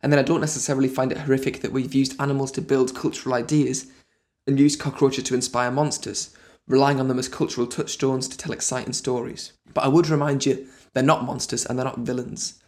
And 0.00 0.12
then 0.12 0.20
I 0.20 0.22
don't 0.22 0.40
necessarily 0.40 0.88
find 0.88 1.10
it 1.10 1.18
horrific 1.18 1.60
that 1.60 1.72
we've 1.72 1.94
used 1.94 2.20
animals 2.20 2.52
to 2.52 2.62
build 2.62 2.94
cultural 2.94 3.34
ideas 3.34 3.86
and 4.46 4.58
used 4.60 4.78
cockroaches 4.78 5.24
to 5.24 5.34
inspire 5.34 5.70
monsters, 5.70 6.34
relying 6.68 7.00
on 7.00 7.08
them 7.08 7.18
as 7.18 7.28
cultural 7.28 7.66
touchstones 7.66 8.28
to 8.28 8.38
tell 8.38 8.52
exciting 8.52 8.92
stories. 8.92 9.52
But 9.72 9.84
I 9.84 9.88
would 9.88 10.08
remind 10.08 10.46
you, 10.46 10.66
they're 10.92 11.02
not 11.02 11.24
monsters 11.24 11.66
and 11.66 11.76
they're 11.76 11.84
not 11.84 11.98
villains. 11.98 12.62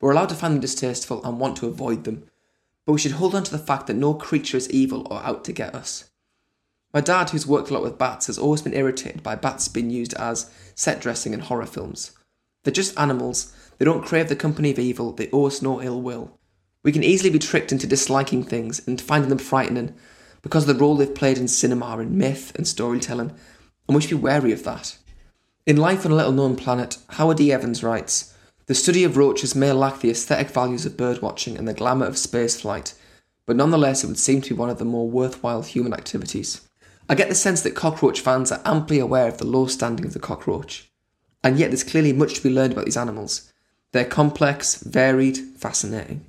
We're 0.00 0.12
allowed 0.12 0.28
to 0.28 0.34
find 0.34 0.54
them 0.54 0.60
distasteful 0.60 1.24
and 1.24 1.40
want 1.40 1.56
to 1.56 1.66
avoid 1.66 2.04
them, 2.04 2.24
but 2.86 2.92
we 2.92 3.00
should 3.00 3.12
hold 3.12 3.34
on 3.34 3.42
to 3.44 3.50
the 3.50 3.58
fact 3.58 3.86
that 3.88 3.94
no 3.94 4.14
creature 4.14 4.56
is 4.56 4.70
evil 4.70 5.08
or 5.10 5.20
out 5.22 5.44
to 5.44 5.52
get 5.52 5.74
us. 5.74 6.10
My 6.92 7.00
dad, 7.00 7.30
who's 7.30 7.46
worked 7.46 7.70
a 7.70 7.74
lot 7.74 7.82
with 7.82 7.98
bats, 7.98 8.28
has 8.28 8.38
always 8.38 8.62
been 8.62 8.74
irritated 8.74 9.24
by 9.24 9.34
bats 9.34 9.66
being 9.66 9.90
used 9.90 10.14
as 10.14 10.50
set 10.76 11.00
dressing 11.00 11.34
in 11.34 11.40
horror 11.40 11.66
films. 11.66 12.12
They're 12.62 12.72
just 12.72 12.98
animals, 12.98 13.54
they 13.78 13.84
don't 13.84 14.04
crave 14.04 14.28
the 14.28 14.36
company 14.36 14.70
of 14.70 14.78
evil, 14.78 15.12
they 15.12 15.28
owe 15.32 15.46
us 15.46 15.62
no 15.62 15.82
ill 15.82 16.00
will. 16.00 16.38
We 16.82 16.92
can 16.92 17.02
easily 17.02 17.30
be 17.30 17.38
tricked 17.38 17.72
into 17.72 17.86
disliking 17.86 18.44
things 18.44 18.86
and 18.86 19.00
finding 19.00 19.30
them 19.30 19.38
frightening 19.38 19.94
because 20.42 20.68
of 20.68 20.76
the 20.76 20.80
role 20.80 20.96
they've 20.96 21.14
played 21.14 21.38
in 21.38 21.48
cinema 21.48 21.96
and 21.98 22.12
myth 22.12 22.52
and 22.54 22.68
storytelling, 22.68 23.32
and 23.88 23.94
we 23.94 24.02
should 24.02 24.10
be 24.10 24.16
wary 24.16 24.52
of 24.52 24.64
that. 24.64 24.98
In 25.66 25.78
Life 25.78 26.04
on 26.04 26.12
a 26.12 26.14
Little 26.14 26.32
Known 26.32 26.56
Planet, 26.56 26.98
Howard 27.10 27.40
E. 27.40 27.50
Evans 27.50 27.82
writes 27.82 28.34
The 28.66 28.74
study 28.74 29.02
of 29.02 29.16
roaches 29.16 29.54
may 29.54 29.72
lack 29.72 30.00
the 30.00 30.10
aesthetic 30.10 30.50
values 30.50 30.84
of 30.84 30.98
birdwatching 30.98 31.58
and 31.58 31.66
the 31.66 31.72
glamour 31.72 32.04
of 32.04 32.16
spaceflight, 32.16 32.92
but 33.46 33.56
nonetheless 33.56 34.04
it 34.04 34.08
would 34.08 34.18
seem 34.18 34.42
to 34.42 34.54
be 34.54 34.58
one 34.58 34.68
of 34.68 34.78
the 34.78 34.84
more 34.84 35.08
worthwhile 35.08 35.62
human 35.62 35.94
activities. 35.94 36.68
I 37.08 37.14
get 37.14 37.30
the 37.30 37.34
sense 37.34 37.62
that 37.62 37.74
cockroach 37.74 38.20
fans 38.20 38.52
are 38.52 38.60
amply 38.66 38.98
aware 38.98 39.28
of 39.28 39.38
the 39.38 39.46
low 39.46 39.66
standing 39.66 40.04
of 40.04 40.12
the 40.12 40.18
cockroach, 40.18 40.90
and 41.42 41.58
yet 41.58 41.70
there's 41.70 41.84
clearly 41.84 42.12
much 42.12 42.34
to 42.34 42.42
be 42.42 42.50
learned 42.50 42.74
about 42.74 42.84
these 42.84 42.98
animals. 42.98 43.50
They're 43.94 44.04
complex, 44.04 44.82
varied, 44.82 45.38
fascinating. 45.38 46.26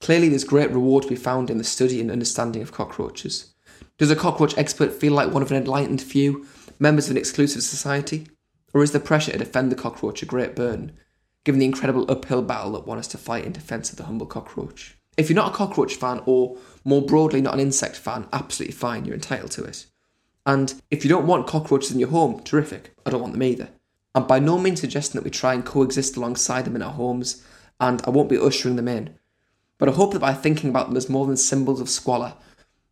Clearly, 0.00 0.28
there's 0.28 0.44
great 0.44 0.70
reward 0.70 1.02
to 1.02 1.08
be 1.08 1.16
found 1.16 1.50
in 1.50 1.58
the 1.58 1.64
study 1.64 2.00
and 2.00 2.08
understanding 2.08 2.62
of 2.62 2.70
cockroaches. 2.70 3.52
Does 3.98 4.12
a 4.12 4.16
cockroach 4.16 4.56
expert 4.56 4.92
feel 4.92 5.12
like 5.12 5.32
one 5.32 5.42
of 5.42 5.50
an 5.50 5.56
enlightened 5.56 6.00
few, 6.00 6.46
members 6.78 7.06
of 7.06 7.10
an 7.10 7.16
exclusive 7.16 7.64
society? 7.64 8.28
Or 8.72 8.84
is 8.84 8.92
the 8.92 9.00
pressure 9.00 9.32
to 9.32 9.38
defend 9.38 9.72
the 9.72 9.76
cockroach 9.76 10.22
a 10.22 10.26
great 10.26 10.54
burden, 10.54 10.92
given 11.42 11.58
the 11.58 11.66
incredible 11.66 12.08
uphill 12.08 12.42
battle 12.42 12.70
that 12.74 12.86
one 12.86 12.98
has 12.98 13.08
to 13.08 13.18
fight 13.18 13.44
in 13.44 13.50
defence 13.50 13.90
of 13.90 13.96
the 13.96 14.04
humble 14.04 14.26
cockroach? 14.26 14.96
If 15.16 15.28
you're 15.28 15.34
not 15.34 15.52
a 15.52 15.56
cockroach 15.56 15.96
fan, 15.96 16.22
or 16.26 16.58
more 16.84 17.02
broadly, 17.02 17.40
not 17.40 17.54
an 17.54 17.60
insect 17.60 17.96
fan, 17.96 18.28
absolutely 18.32 18.76
fine, 18.76 19.04
you're 19.04 19.16
entitled 19.16 19.50
to 19.50 19.64
it. 19.64 19.86
And 20.46 20.80
if 20.92 21.04
you 21.04 21.08
don't 21.10 21.26
want 21.26 21.48
cockroaches 21.48 21.90
in 21.90 21.98
your 21.98 22.10
home, 22.10 22.40
terrific, 22.44 22.94
I 23.04 23.10
don't 23.10 23.20
want 23.20 23.32
them 23.32 23.42
either. 23.42 23.70
I'm 24.14 24.26
by 24.26 24.38
no 24.38 24.58
means 24.58 24.80
suggesting 24.80 25.18
that 25.18 25.24
we 25.24 25.30
try 25.30 25.54
and 25.54 25.64
coexist 25.64 26.16
alongside 26.16 26.64
them 26.64 26.76
in 26.76 26.82
our 26.82 26.92
homes, 26.92 27.44
and 27.78 28.02
I 28.04 28.10
won't 28.10 28.28
be 28.28 28.38
ushering 28.38 28.76
them 28.76 28.88
in. 28.88 29.14
But 29.78 29.88
I 29.88 29.92
hope 29.92 30.12
that 30.12 30.20
by 30.20 30.34
thinking 30.34 30.68
about 30.70 30.88
them 30.88 30.96
as 30.96 31.08
more 31.08 31.26
than 31.26 31.36
symbols 31.36 31.80
of 31.80 31.88
squalor, 31.88 32.34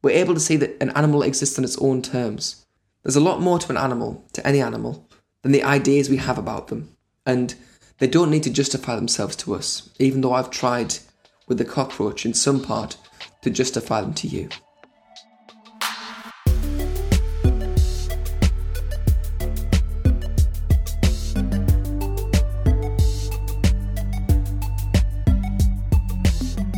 we're 0.00 0.10
able 0.10 0.34
to 0.34 0.40
see 0.40 0.56
that 0.56 0.80
an 0.80 0.90
animal 0.90 1.22
exists 1.22 1.58
on 1.58 1.64
its 1.64 1.76
own 1.78 2.02
terms. 2.02 2.64
There's 3.02 3.16
a 3.16 3.20
lot 3.20 3.40
more 3.40 3.58
to 3.58 3.70
an 3.70 3.76
animal, 3.76 4.24
to 4.32 4.46
any 4.46 4.60
animal, 4.60 5.08
than 5.42 5.52
the 5.52 5.64
ideas 5.64 6.08
we 6.08 6.18
have 6.18 6.38
about 6.38 6.68
them, 6.68 6.96
and 7.26 7.54
they 7.98 8.06
don't 8.06 8.30
need 8.30 8.44
to 8.44 8.50
justify 8.50 8.94
themselves 8.94 9.34
to 9.36 9.54
us, 9.54 9.90
even 9.98 10.20
though 10.20 10.32
I've 10.32 10.50
tried, 10.50 10.94
with 11.48 11.58
the 11.58 11.64
cockroach 11.64 12.24
in 12.24 12.32
some 12.32 12.62
part, 12.62 12.96
to 13.42 13.50
justify 13.50 14.00
them 14.00 14.14
to 14.14 14.28
you. 14.28 14.48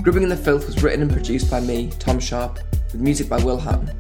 Grubbing 0.03 0.23
in 0.23 0.31
the 0.31 0.37
Filth 0.37 0.65
was 0.65 0.83
written 0.83 1.03
and 1.03 1.13
produced 1.13 1.51
by 1.51 1.61
me, 1.61 1.91
Tom 1.99 2.19
Sharp, 2.19 2.59
with 2.91 3.03
music 3.03 3.29
by 3.29 3.37
Will 3.45 3.59
Hatton. 3.59 3.91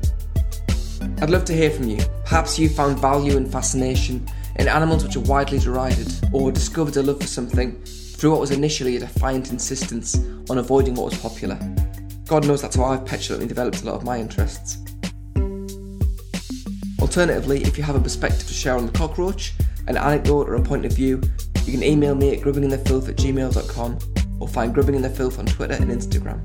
I'd 1.20 1.28
love 1.28 1.44
to 1.44 1.52
hear 1.52 1.70
from 1.70 1.88
you. 1.88 1.98
Perhaps 2.24 2.58
you 2.58 2.70
found 2.70 2.98
value 2.98 3.36
and 3.36 3.46
fascination 3.52 4.26
in 4.58 4.66
animals 4.66 5.04
which 5.04 5.16
are 5.16 5.20
widely 5.20 5.58
derided, 5.58 6.10
or 6.32 6.50
discovered 6.50 6.96
a 6.96 7.02
love 7.02 7.20
for 7.20 7.26
something 7.26 7.78
through 7.84 8.30
what 8.30 8.40
was 8.40 8.50
initially 8.50 8.96
a 8.96 9.00
defiant 9.00 9.50
insistence 9.50 10.16
on 10.48 10.56
avoiding 10.56 10.94
what 10.94 11.10
was 11.10 11.18
popular. 11.18 11.58
God 12.26 12.46
knows 12.46 12.62
that's 12.62 12.76
how 12.76 12.84
I've 12.84 13.04
petulantly 13.04 13.46
developed 13.46 13.82
a 13.82 13.84
lot 13.84 13.96
of 13.96 14.02
my 14.02 14.18
interests. 14.18 14.78
Alternatively, 16.98 17.62
if 17.62 17.76
you 17.76 17.84
have 17.84 17.96
a 17.96 18.00
perspective 18.00 18.48
to 18.48 18.54
share 18.54 18.76
on 18.76 18.86
the 18.86 18.92
cockroach, 18.92 19.52
an 19.86 19.98
anecdote 19.98 20.48
or 20.48 20.54
a 20.54 20.62
point 20.62 20.86
of 20.86 20.92
view, 20.92 21.20
you 21.66 21.72
can 21.72 21.82
email 21.82 22.14
me 22.14 22.34
at 22.34 22.40
grubbinginthefilth 22.42 23.10
at 23.10 23.16
gmail.com 23.16 23.98
or 24.40 24.48
find 24.48 24.74
Grubbing 24.74 24.96
in 24.96 25.02
the 25.02 25.10
Filth 25.10 25.38
on 25.38 25.46
Twitter 25.46 25.74
and 25.74 25.90
Instagram. 25.90 26.40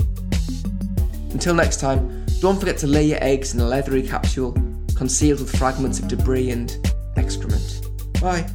Until 1.32 1.56
next 1.56 1.80
time, 1.80 2.26
don't 2.40 2.60
forget 2.60 2.78
to 2.80 2.88
lay 2.88 3.04
your 3.04 3.18
eggs 3.22 3.54
in 3.54 3.60
a 3.60 3.66
leathery 3.66 4.04
capsule 4.04 4.54
concealed 4.96 5.40
with 5.40 5.58
fragments 5.58 6.00
of 6.00 6.08
debris 6.08 6.52
and 6.52 6.78
excrement. 7.18 7.88
Bye. 8.22 8.48